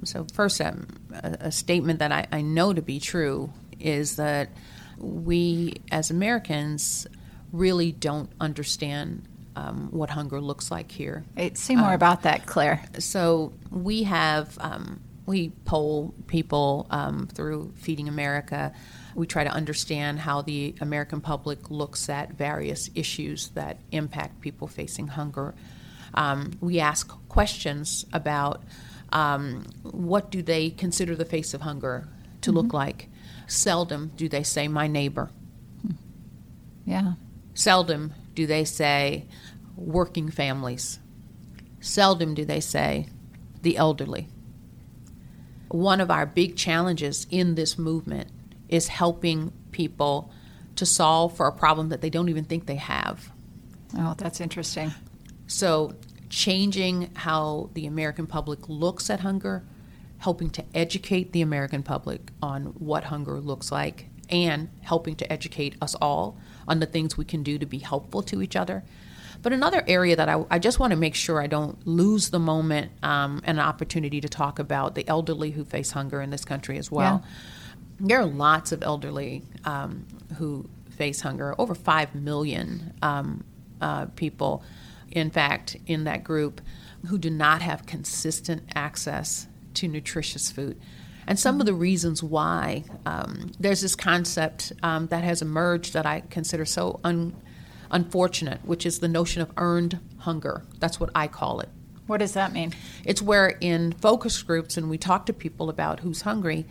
So 0.03 0.25
first 0.33 0.61
um, 0.61 0.87
a, 1.13 1.37
a, 1.41 1.51
statement 1.51 1.99
that 1.99 2.11
I, 2.11 2.27
I 2.31 2.41
know 2.41 2.73
to 2.73 2.81
be 2.81 2.99
true 2.99 3.51
is 3.79 4.17
that 4.17 4.49
we 4.97 5.75
as 5.91 6.11
Americans 6.11 7.07
really 7.51 7.91
don't 7.91 8.29
understand 8.39 9.27
um, 9.55 9.89
what 9.91 10.09
hunger 10.09 10.41
looks 10.41 10.69
like 10.69 10.91
here. 10.91 11.23
say 11.53 11.75
more 11.75 11.89
um, 11.89 11.95
about 11.95 12.23
that, 12.23 12.45
Claire. 12.45 12.83
So 12.99 13.53
we 13.71 14.03
have 14.03 14.57
um, 14.59 14.99
we 15.25 15.49
poll 15.65 16.13
people 16.27 16.87
um, 16.89 17.27
through 17.33 17.73
Feeding 17.75 18.07
America. 18.07 18.73
We 19.15 19.27
try 19.27 19.43
to 19.43 19.49
understand 19.49 20.19
how 20.19 20.41
the 20.41 20.75
American 20.81 21.21
public 21.21 21.71
looks 21.71 22.09
at 22.09 22.33
various 22.33 22.89
issues 22.95 23.49
that 23.49 23.79
impact 23.91 24.41
people 24.41 24.67
facing 24.67 25.07
hunger. 25.07 25.55
Um, 26.13 26.51
we 26.61 26.79
ask 26.79 27.07
questions 27.27 28.05
about 28.13 28.63
um, 29.15 29.63
what 29.81 30.29
do 30.29 30.43
they 30.43 30.69
consider 30.69 31.15
the 31.15 31.25
face 31.25 31.53
of 31.55 31.61
hunger 31.61 32.07
to 32.41 32.51
mm-hmm. 32.51 32.59
look 32.59 32.73
like 32.73 33.09
Seldom 33.47 34.11
do 34.15 34.27
they 34.27 34.43
say 34.43 34.67
my 34.67 34.87
neighbor. 34.87 35.29
Yeah. 36.85 37.13
Seldom 37.53 38.13
do 38.33 38.45
they 38.45 38.65
say 38.65 39.25
working 39.75 40.29
families. 40.29 40.99
Seldom 41.79 42.33
do 42.33 42.45
they 42.45 42.59
say 42.59 43.07
the 43.61 43.77
elderly. 43.77 44.27
One 45.69 46.01
of 46.01 46.11
our 46.11 46.25
big 46.25 46.55
challenges 46.55 47.27
in 47.29 47.55
this 47.55 47.77
movement 47.77 48.29
is 48.69 48.87
helping 48.87 49.51
people 49.71 50.31
to 50.75 50.85
solve 50.85 51.35
for 51.35 51.47
a 51.47 51.51
problem 51.51 51.89
that 51.89 52.01
they 52.01 52.09
don't 52.09 52.29
even 52.29 52.45
think 52.45 52.65
they 52.65 52.75
have. 52.75 53.31
Oh, 53.97 54.15
that's 54.17 54.41
interesting. 54.41 54.91
So, 55.47 55.95
changing 56.35 57.09
how 57.13 57.69
the 57.75 57.85
American 57.85 58.27
public 58.27 58.67
looks 58.67 59.09
at 59.09 59.21
hunger, 59.21 59.63
helping 60.17 60.49
to 60.49 60.61
educate 60.75 61.31
the 61.31 61.41
American 61.41 61.81
public 61.81 62.29
on 62.41 62.65
what 62.77 63.05
hunger 63.05 63.39
looks 63.39 63.71
like, 63.71 64.07
and 64.29 64.67
helping 64.81 65.15
to 65.15 65.31
educate 65.31 65.75
us 65.81 65.95
all 66.01 66.37
on 66.67 66.81
the 66.81 66.85
things 66.85 67.17
we 67.17 67.23
can 67.23 67.41
do 67.41 67.57
to 67.57 67.65
be 67.65 67.77
helpful 67.77 68.21
to 68.21 68.41
each 68.41 68.57
other. 68.57 68.83
But 69.41 69.53
another 69.53 69.81
area 69.87 70.17
that 70.17 70.27
I, 70.27 70.43
I 70.51 70.59
just 70.59 70.77
want 70.77 70.91
to 70.91 70.97
make 70.97 71.15
sure 71.15 71.41
I 71.41 71.47
don't 71.47 71.87
lose 71.87 72.31
the 72.31 72.39
moment 72.39 72.91
um, 73.01 73.41
and 73.45 73.57
an 73.57 73.65
opportunity 73.65 74.19
to 74.19 74.27
talk 74.27 74.59
about 74.59 74.93
the 74.93 75.07
elderly 75.07 75.51
who 75.51 75.63
face 75.63 75.91
hunger 75.91 76.21
in 76.21 76.31
this 76.31 76.43
country 76.43 76.77
as 76.77 76.91
well. 76.91 77.23
Yeah. 77.23 78.07
There 78.07 78.19
are 78.19 78.25
lots 78.25 78.73
of 78.73 78.83
elderly 78.83 79.43
um, 79.63 80.05
who 80.37 80.67
face 80.89 81.21
hunger, 81.21 81.55
over 81.57 81.73
5 81.73 82.13
million 82.13 82.93
um, 83.01 83.45
uh, 83.79 84.07
people, 84.17 84.63
in 85.15 85.31
fact, 85.31 85.77
in 85.87 86.03
that 86.03 86.23
group 86.23 86.61
who 87.07 87.17
do 87.17 87.29
not 87.31 87.61
have 87.61 87.85
consistent 87.85 88.63
access 88.75 89.47
to 89.73 89.87
nutritious 89.87 90.51
food. 90.51 90.79
And 91.25 91.39
some 91.39 91.59
of 91.59 91.65
the 91.65 91.73
reasons 91.73 92.21
why 92.21 92.83
um, 93.05 93.51
there's 93.59 93.81
this 93.81 93.95
concept 93.95 94.73
um, 94.83 95.07
that 95.07 95.23
has 95.23 95.41
emerged 95.41 95.93
that 95.93 96.05
I 96.05 96.21
consider 96.29 96.65
so 96.65 96.99
un- 97.03 97.35
unfortunate, 97.89 98.59
which 98.63 98.85
is 98.85 98.99
the 98.99 99.07
notion 99.07 99.41
of 99.41 99.51
earned 99.57 99.99
hunger. 100.19 100.63
That's 100.79 100.99
what 100.99 101.09
I 101.15 101.27
call 101.27 101.61
it. 101.61 101.69
What 102.05 102.17
does 102.17 102.33
that 102.33 102.53
mean? 102.53 102.73
It's 103.03 103.21
where 103.21 103.47
in 103.47 103.93
focus 103.93 104.43
groups 104.43 104.77
and 104.77 104.89
we 104.89 104.99
talk 104.99 105.25
to 105.25 105.33
people 105.33 105.69
about 105.69 106.01
who's 106.01 106.21
hungry, 106.21 106.65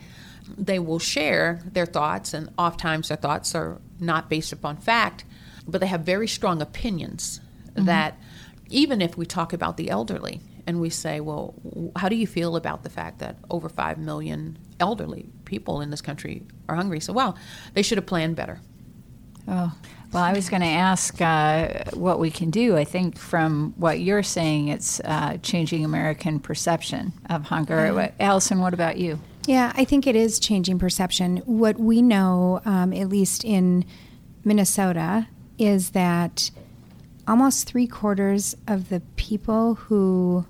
they 0.57 0.79
will 0.79 0.99
share 0.99 1.61
their 1.65 1.87
thoughts, 1.87 2.33
and 2.33 2.49
oftentimes 2.57 3.07
their 3.07 3.17
thoughts 3.17 3.55
are 3.55 3.81
not 3.99 4.29
based 4.29 4.53
upon 4.53 4.77
fact, 4.77 5.25
but 5.67 5.81
they 5.81 5.87
have 5.87 6.01
very 6.01 6.27
strong 6.27 6.61
opinions 6.61 7.41
mm-hmm. 7.69 7.85
that 7.85 8.17
even 8.69 9.01
if 9.01 9.17
we 9.17 9.25
talk 9.25 9.53
about 9.53 9.77
the 9.77 9.89
elderly 9.89 10.41
and 10.67 10.81
we 10.81 10.89
say, 10.89 11.19
well, 11.19 11.53
how 11.95 12.09
do 12.09 12.15
you 12.15 12.27
feel 12.27 12.55
about 12.55 12.83
the 12.83 12.89
fact 12.89 13.19
that 13.19 13.37
over 13.49 13.69
5 13.69 13.97
million 13.97 14.57
elderly 14.79 15.29
people 15.45 15.81
in 15.81 15.89
this 15.91 16.01
country 16.01 16.43
are 16.67 16.75
hungry? 16.75 16.99
So, 16.99 17.13
well, 17.13 17.37
they 17.73 17.81
should 17.81 17.97
have 17.97 18.05
planned 18.05 18.35
better. 18.35 18.59
Oh, 19.47 19.71
well, 20.11 20.23
I 20.23 20.33
was 20.33 20.49
going 20.49 20.61
to 20.61 20.67
ask 20.67 21.21
uh, 21.21 21.83
what 21.93 22.19
we 22.19 22.31
can 22.31 22.49
do. 22.49 22.77
I 22.77 22.83
think 22.83 23.17
from 23.17 23.73
what 23.77 23.99
you're 23.99 24.23
saying, 24.23 24.69
it's 24.69 24.99
uh, 25.01 25.37
changing 25.43 25.85
American 25.85 26.39
perception 26.39 27.13
of 27.29 27.43
hunger. 27.43 27.75
Mm-hmm. 27.75 28.21
Allison, 28.21 28.59
what 28.59 28.73
about 28.73 28.97
you? 28.97 29.19
Yeah, 29.45 29.71
I 29.75 29.85
think 29.85 30.07
it 30.07 30.15
is 30.15 30.39
changing 30.39 30.79
perception. 30.79 31.37
What 31.45 31.77
we 31.77 32.01
know, 32.01 32.61
um, 32.65 32.93
at 32.93 33.09
least 33.09 33.43
in 33.43 33.85
Minnesota, 34.43 35.27
is 35.59 35.91
that 35.91 36.49
almost 37.27 37.67
three 37.67 37.87
quarters 37.87 38.55
of 38.67 38.89
the 38.89 39.01
people 39.15 39.75
who 39.75 40.45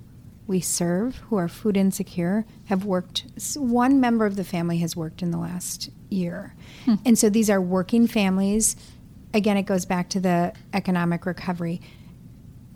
we 0.48 0.60
serve 0.60 1.18
who 1.30 1.38
are 1.38 1.48
food 1.48 1.76
insecure 1.76 2.46
have 2.66 2.86
worked 2.86 3.26
one 3.56 4.00
member 4.00 4.26
of 4.26 4.36
the 4.36 4.44
family 4.44 4.78
has 4.78 4.96
worked 4.96 5.24
in 5.24 5.32
the 5.32 5.38
last 5.38 5.90
year 6.10 6.54
hmm. 6.86 6.96
and 7.06 7.18
so 7.18 7.30
these 7.30 7.50
are 7.50 7.62
working 7.62 8.06
families 8.06 8.76
again, 9.36 9.58
it 9.58 9.64
goes 9.64 9.86
back 9.86 10.10
to 10.10 10.20
the 10.20 10.54
economic 10.74 11.26
recovery. 11.26 11.82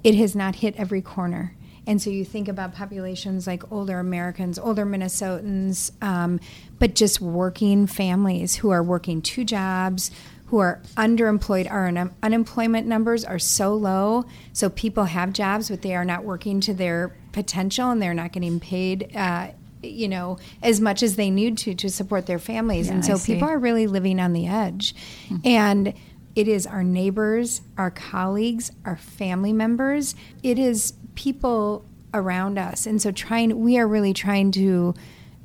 It 0.03 0.15
has 0.15 0.35
not 0.35 0.55
hit 0.55 0.75
every 0.75 1.01
corner. 1.01 1.55
And 1.87 1.99
so 1.99 2.09
you 2.09 2.23
think 2.23 2.47
about 2.47 2.75
populations 2.75 3.47
like 3.47 3.71
older 3.71 3.99
Americans, 3.99 4.59
older 4.59 4.85
Minnesotans, 4.85 5.91
um, 6.03 6.39
but 6.77 6.93
just 6.93 7.19
working 7.19 7.87
families 7.87 8.55
who 8.55 8.69
are 8.69 8.83
working 8.83 9.21
two 9.21 9.43
jobs, 9.43 10.11
who 10.49 10.57
are 10.57 10.81
underemployed. 10.97 11.69
Our 11.69 11.87
un- 11.87 12.11
unemployment 12.23 12.87
numbers 12.87 13.23
are 13.23 13.39
so 13.39 13.75
low. 13.75 14.25
So 14.51 14.69
people 14.69 15.05
have 15.05 15.31
jobs, 15.31 15.69
but 15.69 15.83
they 15.83 15.95
are 15.95 16.05
not 16.05 16.23
working 16.23 16.59
to 16.61 16.73
their 16.73 17.15
potential 17.31 17.91
and 17.91 18.01
they're 18.01 18.15
not 18.15 18.31
getting 18.31 18.59
paid. 18.59 19.15
Uh, 19.15 19.49
you 19.83 20.07
know, 20.07 20.37
as 20.61 20.81
much 20.81 21.03
as 21.03 21.15
they 21.15 21.29
need 21.29 21.57
to 21.59 21.73
to 21.73 21.89
support 21.89 22.25
their 22.25 22.39
families. 22.39 22.87
Yeah, 22.87 22.95
and 22.95 23.05
so 23.05 23.17
people 23.17 23.47
are 23.47 23.59
really 23.59 23.87
living 23.87 24.19
on 24.19 24.33
the 24.33 24.47
edge. 24.47 24.93
Mm-hmm. 25.29 25.47
And 25.47 25.93
it 26.35 26.47
is 26.47 26.67
our 26.67 26.83
neighbors, 26.83 27.61
our 27.77 27.91
colleagues, 27.91 28.71
our 28.85 28.97
family 28.97 29.53
members. 29.53 30.15
It 30.43 30.59
is 30.59 30.93
people 31.15 31.85
around 32.13 32.57
us. 32.57 32.85
And 32.85 33.01
so 33.01 33.11
trying 33.11 33.57
we 33.59 33.77
are 33.77 33.87
really 33.87 34.13
trying 34.13 34.51
to 34.53 34.95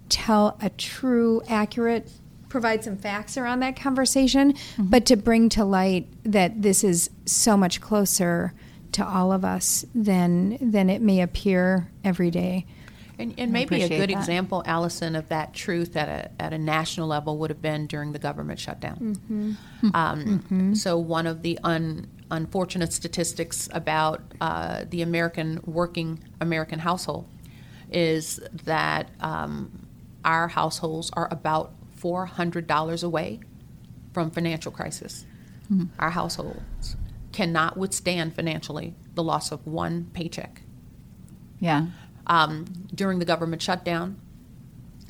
tell 0.09 0.57
a 0.62 0.71
true, 0.71 1.43
accurate 1.47 2.11
provide 2.55 2.85
some 2.85 2.97
facts 2.97 3.37
around 3.37 3.59
that 3.59 3.75
conversation, 3.75 4.53
mm-hmm. 4.53 4.85
but 4.85 5.05
to 5.05 5.17
bring 5.17 5.49
to 5.49 5.64
light 5.64 6.07
that 6.23 6.62
this 6.62 6.85
is 6.85 7.11
so 7.27 7.57
much 7.57 7.81
closer 7.81 8.55
to 8.93 9.05
all 9.05 9.33
of 9.33 9.45
us 9.45 9.85
than 9.93 10.57
than 10.61 10.88
it 10.88 11.03
may 11.03 11.21
appear 11.21 11.90
every 12.05 12.31
day. 12.31 12.64
And, 13.19 13.35
and 13.38 13.53
maybe 13.53 13.83
a 13.83 13.88
good 13.88 14.11
that. 14.11 14.11
example, 14.11 14.62
Allison, 14.67 15.17
of 15.17 15.29
that 15.31 15.53
truth 15.53 15.97
at 15.97 16.09
a, 16.09 16.31
at 16.40 16.53
a 16.53 16.59
national 16.59 17.09
level 17.09 17.38
would 17.38 17.51
have 17.51 17.61
been 17.61 17.88
during 17.88 18.12
the 18.12 18.21
government 18.21 18.61
shutdown. 18.61 18.99
Mm-hmm. 18.99 19.88
Um, 19.93 20.25
mm-hmm. 20.25 20.75
So, 20.75 20.97
one 20.97 21.27
of 21.27 21.43
the 21.43 21.59
un, 21.64 22.07
unfortunate 22.31 22.93
statistics 22.93 23.69
about 23.73 24.23
uh, 24.40 24.85
the 24.88 25.03
American 25.03 25.61
working 25.64 26.21
American 26.40 26.79
household 26.79 27.27
is 27.90 28.38
that 28.64 29.11
um, 29.19 29.88
our 30.25 30.47
households 30.47 31.11
are 31.14 31.27
about 31.33 31.73
$400 32.05 33.05
away 33.05 33.40
from 34.12 34.31
financial 34.31 34.71
crisis. 34.71 35.25
Mm-hmm. 35.73 35.87
Our 35.99 36.11
households 36.11 36.97
cannot 37.33 37.77
withstand 37.77 38.37
financially 38.37 38.95
the 39.14 39.23
loss 39.23 39.51
of 39.51 39.67
one 39.67 40.11
paycheck. 40.12 40.62
Yeah 41.59 41.87
um, 42.27 42.64
during 42.95 43.19
the 43.19 43.25
government 43.25 43.62
shutdown, 43.62 44.21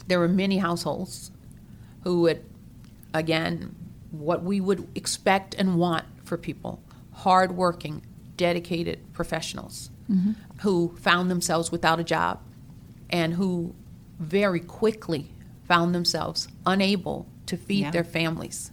there 0.06 0.18
were 0.18 0.28
many 0.28 0.58
households 0.58 1.30
who 2.02 2.22
would, 2.22 2.44
again, 3.12 3.74
what 4.10 4.42
we 4.42 4.60
would 4.60 4.86
expect 4.94 5.54
and 5.54 5.76
want 5.76 6.04
for 6.24 6.36
people 6.36 6.80
hardworking, 7.12 8.04
dedicated 8.36 9.12
professionals 9.12 9.90
mm-hmm. 10.10 10.32
who 10.62 10.94
found 10.96 11.30
themselves 11.30 11.70
without 11.70 12.00
a 12.00 12.04
job 12.04 12.40
and 13.08 13.34
who 13.34 13.72
very 14.18 14.58
quickly 14.58 15.30
found 15.66 15.94
themselves 15.94 16.48
unable 16.66 17.26
to 17.46 17.56
feed 17.56 17.82
yeah. 17.82 17.90
their 17.90 18.04
families. 18.04 18.70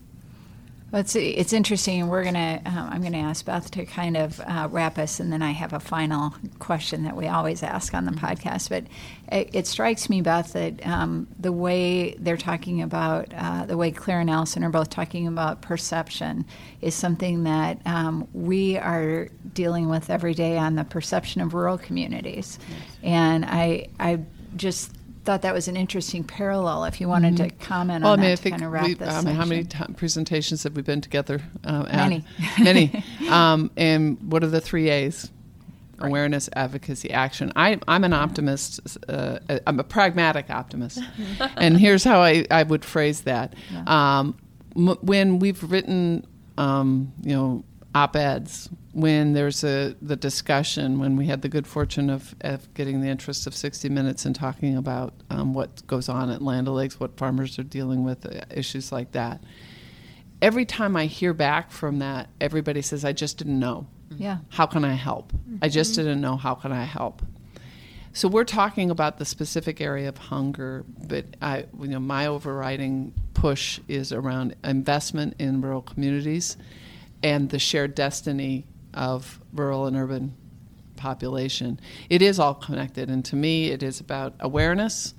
It's, 0.94 1.16
it's 1.16 1.54
interesting. 1.54 2.08
We're 2.10 2.26
gonna. 2.26 2.62
Uh, 2.66 2.70
I'm 2.70 3.02
gonna 3.02 3.20
ask 3.20 3.46
Beth 3.46 3.72
to 3.72 3.86
kind 3.86 4.18
of 4.18 4.42
uh, 4.42 4.68
wrap 4.70 4.98
us, 4.98 5.22
and 5.22 5.32
then 5.32 5.42
I 5.42 5.52
have 5.52 5.72
a 5.72 5.80
final 5.80 6.36
question 6.60 7.04
that 7.04 7.16
we 7.16 7.28
always 7.28 7.64
ask 7.64 7.94
on 7.94 8.04
the 8.04 8.12
podcast. 8.12 8.68
But 8.68 8.84
it, 9.32 9.56
it 9.56 9.68
strikes 9.68 10.10
me, 10.10 10.22
Beth, 10.22 10.52
that 10.52 10.86
um, 10.86 11.28
the 11.40 11.54
way 11.54 12.16
they're 12.20 12.36
talking 12.36 12.82
about, 12.82 13.34
uh, 13.34 13.66
the 13.66 13.78
way 13.78 13.92
Claire 13.92 14.20
and 14.20 14.30
Allison 14.30 14.66
are 14.66 14.70
both 14.70 14.90
talking 14.90 15.28
about 15.28 15.62
perception, 15.62 16.44
is 16.82 16.94
something 16.94 17.46
that 17.46 17.80
um, 17.86 18.28
we 18.34 18.78
are 18.78 19.30
dealing 19.54 19.88
with 19.88 20.10
every 20.10 20.34
day 20.34 20.58
on 20.58 20.76
the 20.76 20.84
perception 20.84 21.40
of 21.40 21.54
rural 21.54 21.78
communities, 21.78 22.60
yes. 22.68 22.80
and 23.02 23.46
I, 23.46 23.88
I 23.98 24.20
just 24.58 24.92
thought 25.24 25.44
that 25.44 25.54
was 25.54 25.68
an 25.68 25.78
interesting 25.78 26.24
parallel. 26.24 26.86
If 26.86 27.00
you 27.00 27.08
wanted 27.08 27.36
mm-hmm. 27.36 27.58
to 27.60 27.66
comment 27.66 28.04
well, 28.04 28.14
on 28.14 28.20
I 28.20 28.22
mean, 28.22 28.30
that 28.30 28.40
I 28.40 28.42
think 28.42 28.54
kind 28.54 28.66
of 28.66 28.72
wrap 28.72 28.86
we, 28.86 28.94
this. 28.96 29.14
I 29.14 29.22
mean, 29.22 29.36
how 29.36 29.46
many 29.46 29.64
t- 29.66 29.94
presentations 29.96 30.64
have 30.64 30.76
we 30.76 30.82
been 30.82 31.02
together? 31.02 31.42
Uh, 31.64 31.84
many, 31.84 32.26
many. 32.60 33.04
Um, 33.30 33.72
and 33.78 34.18
what 34.30 34.44
are 34.44 34.48
the 34.48 34.60
three 34.60 34.90
A's? 34.90 35.32
Right. 35.98 36.10
Awareness, 36.10 36.50
advocacy, 36.54 37.12
action. 37.12 37.54
I, 37.56 37.80
I'm 37.88 38.04
an 38.04 38.12
optimist. 38.12 38.98
Uh, 39.08 39.40
I'm 39.66 39.80
a 39.80 39.84
pragmatic 39.84 40.50
optimist, 40.50 41.00
and 41.56 41.78
here's 41.78 42.04
how 42.04 42.20
I, 42.20 42.46
I 42.52 42.64
would 42.64 42.84
phrase 42.84 43.22
that. 43.22 43.54
Yeah. 43.72 43.84
Um, 44.20 44.38
m- 44.76 44.98
when 45.02 45.40
we've 45.40 45.64
written, 45.64 46.26
um, 46.58 47.14
you 47.22 47.36
know, 47.36 47.64
op 47.94 48.16
eds 48.16 48.70
when 48.94 49.34
there's 49.34 49.64
a 49.64 49.96
the 50.02 50.16
discussion 50.16 51.00
when 51.00 51.16
we 51.16 51.28
had 51.28 51.42
the 51.42 51.50
good 51.50 51.66
fortune 51.66 52.10
of, 52.10 52.36
of 52.42 52.74
getting 52.74 53.02
the 53.02 53.08
interest 53.08 53.48
of 53.48 53.56
60 53.56 53.90
minutes 53.90 54.26
and 54.26 54.36
talking 54.36 54.78
about 54.78 55.14
um, 55.30 55.54
what 55.54 55.86
goes 55.88 56.10
on 56.10 56.30
at 56.30 56.42
Land 56.42 56.68
O'Lakes, 56.68 57.00
what 57.00 57.18
farmers 57.18 57.58
are 57.58 57.64
dealing 57.64 58.04
with, 58.04 58.26
uh, 58.26 58.42
issues 58.50 58.92
like 58.92 59.12
that. 59.14 59.42
Every 60.42 60.66
time 60.66 60.96
I 60.96 61.06
hear 61.06 61.34
back 61.34 61.72
from 61.72 62.00
that, 62.00 62.30
everybody 62.40 62.82
says, 62.82 63.06
"I 63.06 63.14
just 63.14 63.38
didn't 63.38 63.60
know. 63.60 63.88
Yeah, 64.18 64.40
how 64.50 64.66
can 64.66 64.84
I 64.84 64.94
help? 64.94 65.32
Mm-hmm. 65.34 65.58
I 65.62 65.70
just 65.70 65.96
didn't 65.96 66.20
know. 66.20 66.36
How 66.36 66.56
can 66.56 66.72
I 66.72 66.84
help?" 66.84 67.22
So 68.14 68.28
we're 68.28 68.44
talking 68.44 68.90
about 68.90 69.20
the 69.20 69.26
specific 69.26 69.80
area 69.80 70.10
of 70.10 70.18
hunger, 70.18 70.84
but 71.08 71.26
I, 71.42 71.66
you 71.80 71.88
know, 71.88 72.00
my 72.00 72.28
overriding 72.28 73.14
push 73.34 73.80
is 73.88 74.12
around 74.12 74.56
investment 74.64 75.36
in 75.40 75.62
rural 75.62 75.82
communities 75.82 76.58
and 77.24 77.50
the 77.50 77.60
shared 77.60 77.96
destiny 77.96 78.66
of 78.94 79.40
rural 79.54 79.86
and 79.86 79.96
urban 79.96 80.36
population. 80.96 81.80
It 82.10 82.22
is 82.22 82.40
all 82.40 82.54
connected, 82.54 83.10
and 83.10 83.24
to 83.26 83.36
me, 83.36 83.70
it 83.70 83.84
is 83.84 84.00
about 84.00 84.36
awareness, 84.40 85.14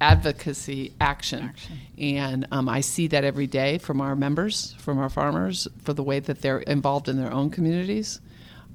advocacy, 0.00 0.94
action. 1.00 1.44
action. 1.44 1.78
And 1.98 2.48
um, 2.50 2.68
I 2.68 2.80
see 2.80 3.06
that 3.08 3.24
every 3.24 3.46
day 3.46 3.78
from 3.78 4.00
our 4.00 4.16
members, 4.16 4.74
from 4.78 4.98
our 4.98 5.10
farmers, 5.10 5.68
for 5.82 5.92
the 5.92 6.02
way 6.02 6.20
that 6.20 6.40
they're 6.40 6.60
involved 6.60 7.08
in 7.08 7.16
their 7.16 7.32
own 7.32 7.50
communities. 7.50 8.20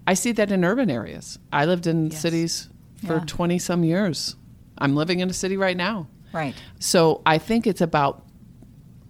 I 0.08 0.14
see 0.14 0.32
that 0.34 0.52
in 0.52 0.64
urban 0.64 0.92
areas. 0.92 1.40
I 1.52 1.66
lived 1.66 1.88
in 1.88 2.12
yes. 2.12 2.22
cities 2.22 2.70
for 3.06 3.20
20 3.20 3.56
yeah. 3.56 3.60
some 3.60 3.84
years. 3.84 4.36
I'm 4.78 4.96
living 4.96 5.20
in 5.20 5.30
a 5.30 5.34
city 5.34 5.58
right 5.58 5.76
now. 5.78 6.08
Right. 6.32 6.54
So 6.80 7.22
I 7.26 7.38
think 7.38 7.66
it's 7.66 7.82
about, 7.82 8.24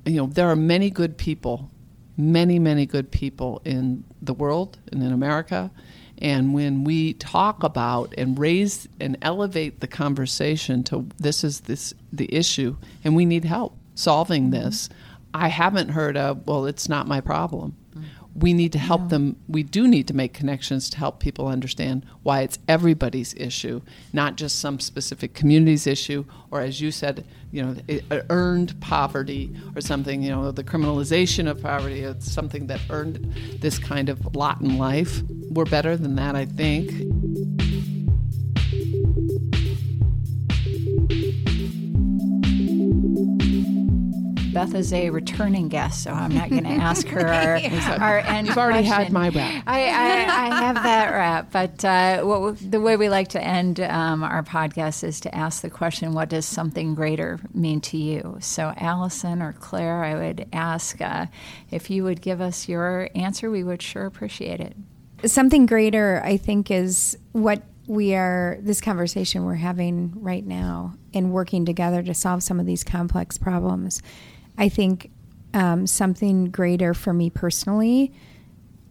you 0.06 0.16
know, 0.18 0.28
there 0.28 0.48
are 0.48 0.56
many 0.56 0.90
good 0.90 1.18
people, 1.18 1.70
many, 2.18 2.60
many 2.60 2.86
good 2.86 3.12
people 3.12 3.62
in 3.66 4.04
the 4.22 4.34
world 4.34 4.78
and 4.92 5.04
in 5.04 5.12
America. 5.12 5.72
And 6.20 6.54
when 6.54 6.84
we 6.84 7.14
talk 7.14 7.64
about 7.64 8.14
and 8.18 8.40
raise 8.40 8.88
and 9.00 9.18
elevate 9.22 9.82
the 9.82 9.88
conversation 9.88 10.84
to 10.86 11.08
this 11.18 11.44
is 11.44 11.62
this 11.62 11.94
the 12.14 12.34
issue 12.34 12.78
and 13.04 13.16
we 13.16 13.26
need 13.26 13.44
help 13.44 13.78
solving 13.96 14.44
mm-hmm. 14.44 14.64
this, 14.64 14.90
I 15.34 15.50
haven't 15.50 15.90
heard 15.90 16.16
of, 16.16 16.48
well, 16.48 16.66
it's 16.66 16.88
not 16.88 17.08
my 17.08 17.20
problem 17.20 17.76
we 18.36 18.54
need 18.54 18.74
to 18.74 18.80
help 18.80 19.04
yeah. 19.04 19.08
them. 19.08 19.36
We 19.48 19.64
do 19.64 19.88
need 19.88 20.08
to 20.10 20.14
make 20.14 20.34
connections 20.34 20.90
to 20.90 20.98
help 20.98 21.20
people 21.20 21.48
understand 21.48 22.06
why 22.22 22.42
it's 22.42 22.60
everybody's 22.68 23.34
issue, 23.36 23.82
not 24.12 24.36
just 24.36 24.60
some 24.60 24.80
specific 24.80 25.34
community's 25.34 25.88
issue, 25.88 26.26
or 26.52 26.60
as 26.60 26.82
you 26.82 26.92
said, 26.92 27.26
you 27.52 27.64
know, 27.64 27.76
uh, 28.12 28.22
earned 28.30 28.80
poverty 28.82 29.56
or 29.76 29.82
something. 29.82 30.22
You 30.22 30.32
know, 30.32 30.52
the 30.52 30.64
criminalization 30.64 31.50
of 31.50 31.62
poverty. 31.62 32.02
It's 32.02 32.30
something 32.30 32.68
that 32.68 32.82
earned 32.90 33.34
this 33.62 33.80
kind 33.80 34.10
of 34.10 34.36
lot 34.36 34.60
in 34.60 34.78
life. 34.78 35.22
We're 35.50 35.66
better 35.66 35.96
than 35.96 36.16
that, 36.16 36.36
I 36.36 36.46
think. 36.46 36.92
Beth 44.56 44.74
is 44.74 44.94
a 44.94 45.10
returning 45.10 45.68
guest, 45.68 46.04
so 46.04 46.12
I'm 46.12 46.34
not 46.34 46.50
going 46.50 46.64
to 46.64 46.70
ask 46.70 47.06
her 47.10 47.28
our, 47.28 47.58
yeah. 47.58 47.98
our 48.00 48.20
end 48.20 48.48
You've 48.48 48.58
already 48.58 48.88
question. 48.88 49.04
had 49.04 49.12
my 49.12 49.28
rap. 49.28 49.64
I, 49.68 49.82
I, 49.82 50.48
I 50.48 50.62
have 50.62 50.76
that 50.76 51.12
rap, 51.12 51.52
but 51.52 51.84
uh, 51.84 52.22
what, 52.22 52.72
the 52.72 52.80
way 52.80 52.96
we 52.96 53.10
like 53.10 53.28
to 53.30 53.44
end 53.44 53.82
um, 53.82 54.24
our 54.24 54.44
podcast 54.44 55.04
is 55.04 55.20
to 55.20 55.36
ask 55.36 55.62
the 55.62 55.70
question, 55.70 56.14
what 56.14 56.30
does 56.30 56.46
something 56.46 56.96
greater 56.96 57.38
mean 57.54 57.82
to 57.82 57.98
you? 57.98 58.38
So 58.40 58.74
Allison 58.78 59.42
or 59.42 59.52
Claire, 59.52 60.06
I 60.06 60.16
would 60.16 60.48
ask 60.54 61.02
uh, 61.02 61.26
if 61.70 61.90
you 61.90 62.06
would 62.06 62.22
give 62.22 62.40
us 62.40 62.70
your 62.70 63.10
answer, 63.14 63.52
we 63.52 63.62
would 63.66 63.82
sure 63.82 64.06
appreciate 64.06 64.62
it. 64.62 64.74
Something 65.30 65.66
greater, 65.66 66.22
I 66.24 66.38
think, 66.38 66.72
is 66.72 67.18
what 67.34 67.62
we 67.88 68.16
are 68.16 68.58
this 68.62 68.80
conversation 68.80 69.44
we're 69.44 69.56
having 69.56 70.14
right 70.16 70.46
now 70.46 70.96
and 71.14 71.34
working 71.34 71.66
together 71.66 72.02
to 72.04 72.14
solve 72.14 72.42
some 72.42 72.60
of 72.60 72.66
these 72.66 72.86
complex 72.86 73.38
problems 73.38 74.02
I 74.58 74.70
think 74.70 75.12
um, 75.54 75.88
something 75.88 76.52
greater 76.52 76.94
for 76.94 77.14
me 77.14 77.30
personally 77.30 78.14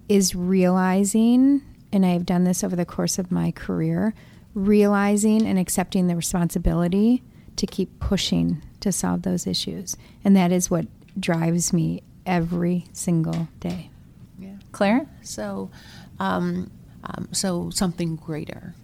is 0.08 0.34
realizing, 0.34 1.62
and 1.92 2.04
I've 2.04 2.26
done 2.26 2.44
this 2.44 2.64
over 2.64 2.76
the 2.76 2.84
course 2.84 3.18
of 3.18 3.30
my 3.30 3.50
career, 3.50 4.14
realizing 4.54 5.46
and 5.46 5.58
accepting 5.58 6.06
the 6.06 6.16
responsibility 6.16 7.22
to 7.56 7.66
keep 7.66 7.98
pushing 8.00 8.62
to 8.80 8.92
solve 8.92 9.22
those 9.22 9.46
issues. 9.46 9.96
And 10.24 10.36
that 10.36 10.52
is 10.52 10.70
what 10.70 10.86
drives 11.18 11.72
me 11.72 12.02
every 12.26 12.86
single 12.92 13.48
day. 13.60 13.90
Yeah. 14.38 14.56
Claire? 14.72 15.06
So, 15.22 15.70
um, 16.18 16.70
um, 17.04 17.28
so 17.32 17.70
something 17.70 18.16
greater 18.16 18.74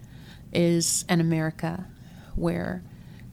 is 0.52 1.04
an 1.08 1.20
America 1.20 1.86
where 2.34 2.82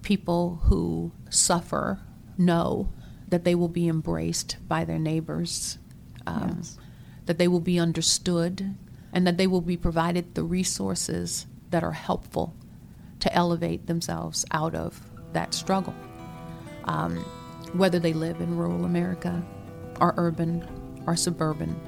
people 0.02 0.62
who 0.64 1.12
suffer 1.30 2.00
know 2.38 2.90
that 3.28 3.44
they 3.44 3.56
will 3.56 3.68
be 3.68 3.88
embraced 3.88 4.58
by 4.68 4.86
their 4.86 5.00
neighbors, 5.00 5.78
um, 6.26 6.56
yes. 6.58 6.78
that 7.26 7.38
they 7.38 7.48
will 7.48 7.60
be 7.60 7.80
understood, 7.80 8.76
and 9.14 9.28
that 9.28 9.38
they 9.38 9.48
will 9.48 9.62
be 9.62 9.78
provided 9.78 10.36
the 10.36 10.44
resources 10.44 11.46
that 11.70 11.84
are 11.84 11.92
helpful 11.92 12.56
to 13.20 13.34
elevate 13.34 13.88
themselves 13.88 14.46
out 14.52 14.76
of 14.76 15.02
that 15.34 15.54
struggle. 15.54 15.96
Um, 16.86 17.18
whether 17.74 18.00
they 18.00 18.14
live 18.14 18.40
in 18.40 18.58
rural 18.58 18.86
America 18.86 19.44
or 20.00 20.14
urban 20.18 20.66
or 21.06 21.16
suburban. 21.16 21.80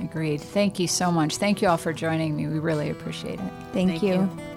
Agreed. 0.00 0.40
Thank 0.40 0.78
you 0.78 0.88
so 0.88 1.10
much. 1.10 1.36
Thank 1.36 1.62
you 1.62 1.68
all 1.68 1.76
for 1.76 1.92
joining 1.92 2.36
me. 2.36 2.46
We 2.48 2.58
really 2.58 2.90
appreciate 2.90 3.34
it. 3.34 3.52
Thank, 3.72 3.90
Thank 3.90 4.02
you. 4.02 4.14
you. 4.14 4.53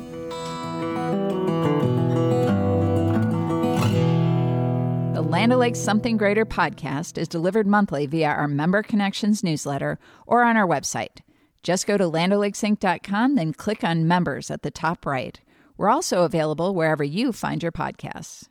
Land 5.37 5.53
O'Lakes 5.53 5.77
Something 5.77 6.17
Greater 6.17 6.47
podcast 6.47 7.15
is 7.15 7.27
delivered 7.27 7.67
monthly 7.67 8.07
via 8.07 8.29
our 8.29 8.47
Member 8.47 8.81
Connections 8.81 9.43
newsletter 9.43 9.99
or 10.25 10.43
on 10.43 10.57
our 10.57 10.65
website. 10.65 11.19
Just 11.61 11.85
go 11.85 11.95
to 11.95 12.05
landolakesinc.com, 12.05 13.35
then 13.35 13.53
click 13.53 13.83
on 13.83 14.07
Members 14.07 14.49
at 14.49 14.63
the 14.63 14.71
top 14.71 15.05
right. 15.05 15.39
We're 15.77 15.91
also 15.91 16.23
available 16.23 16.73
wherever 16.73 17.03
you 17.03 17.31
find 17.31 17.61
your 17.61 17.71
podcasts. 17.71 18.47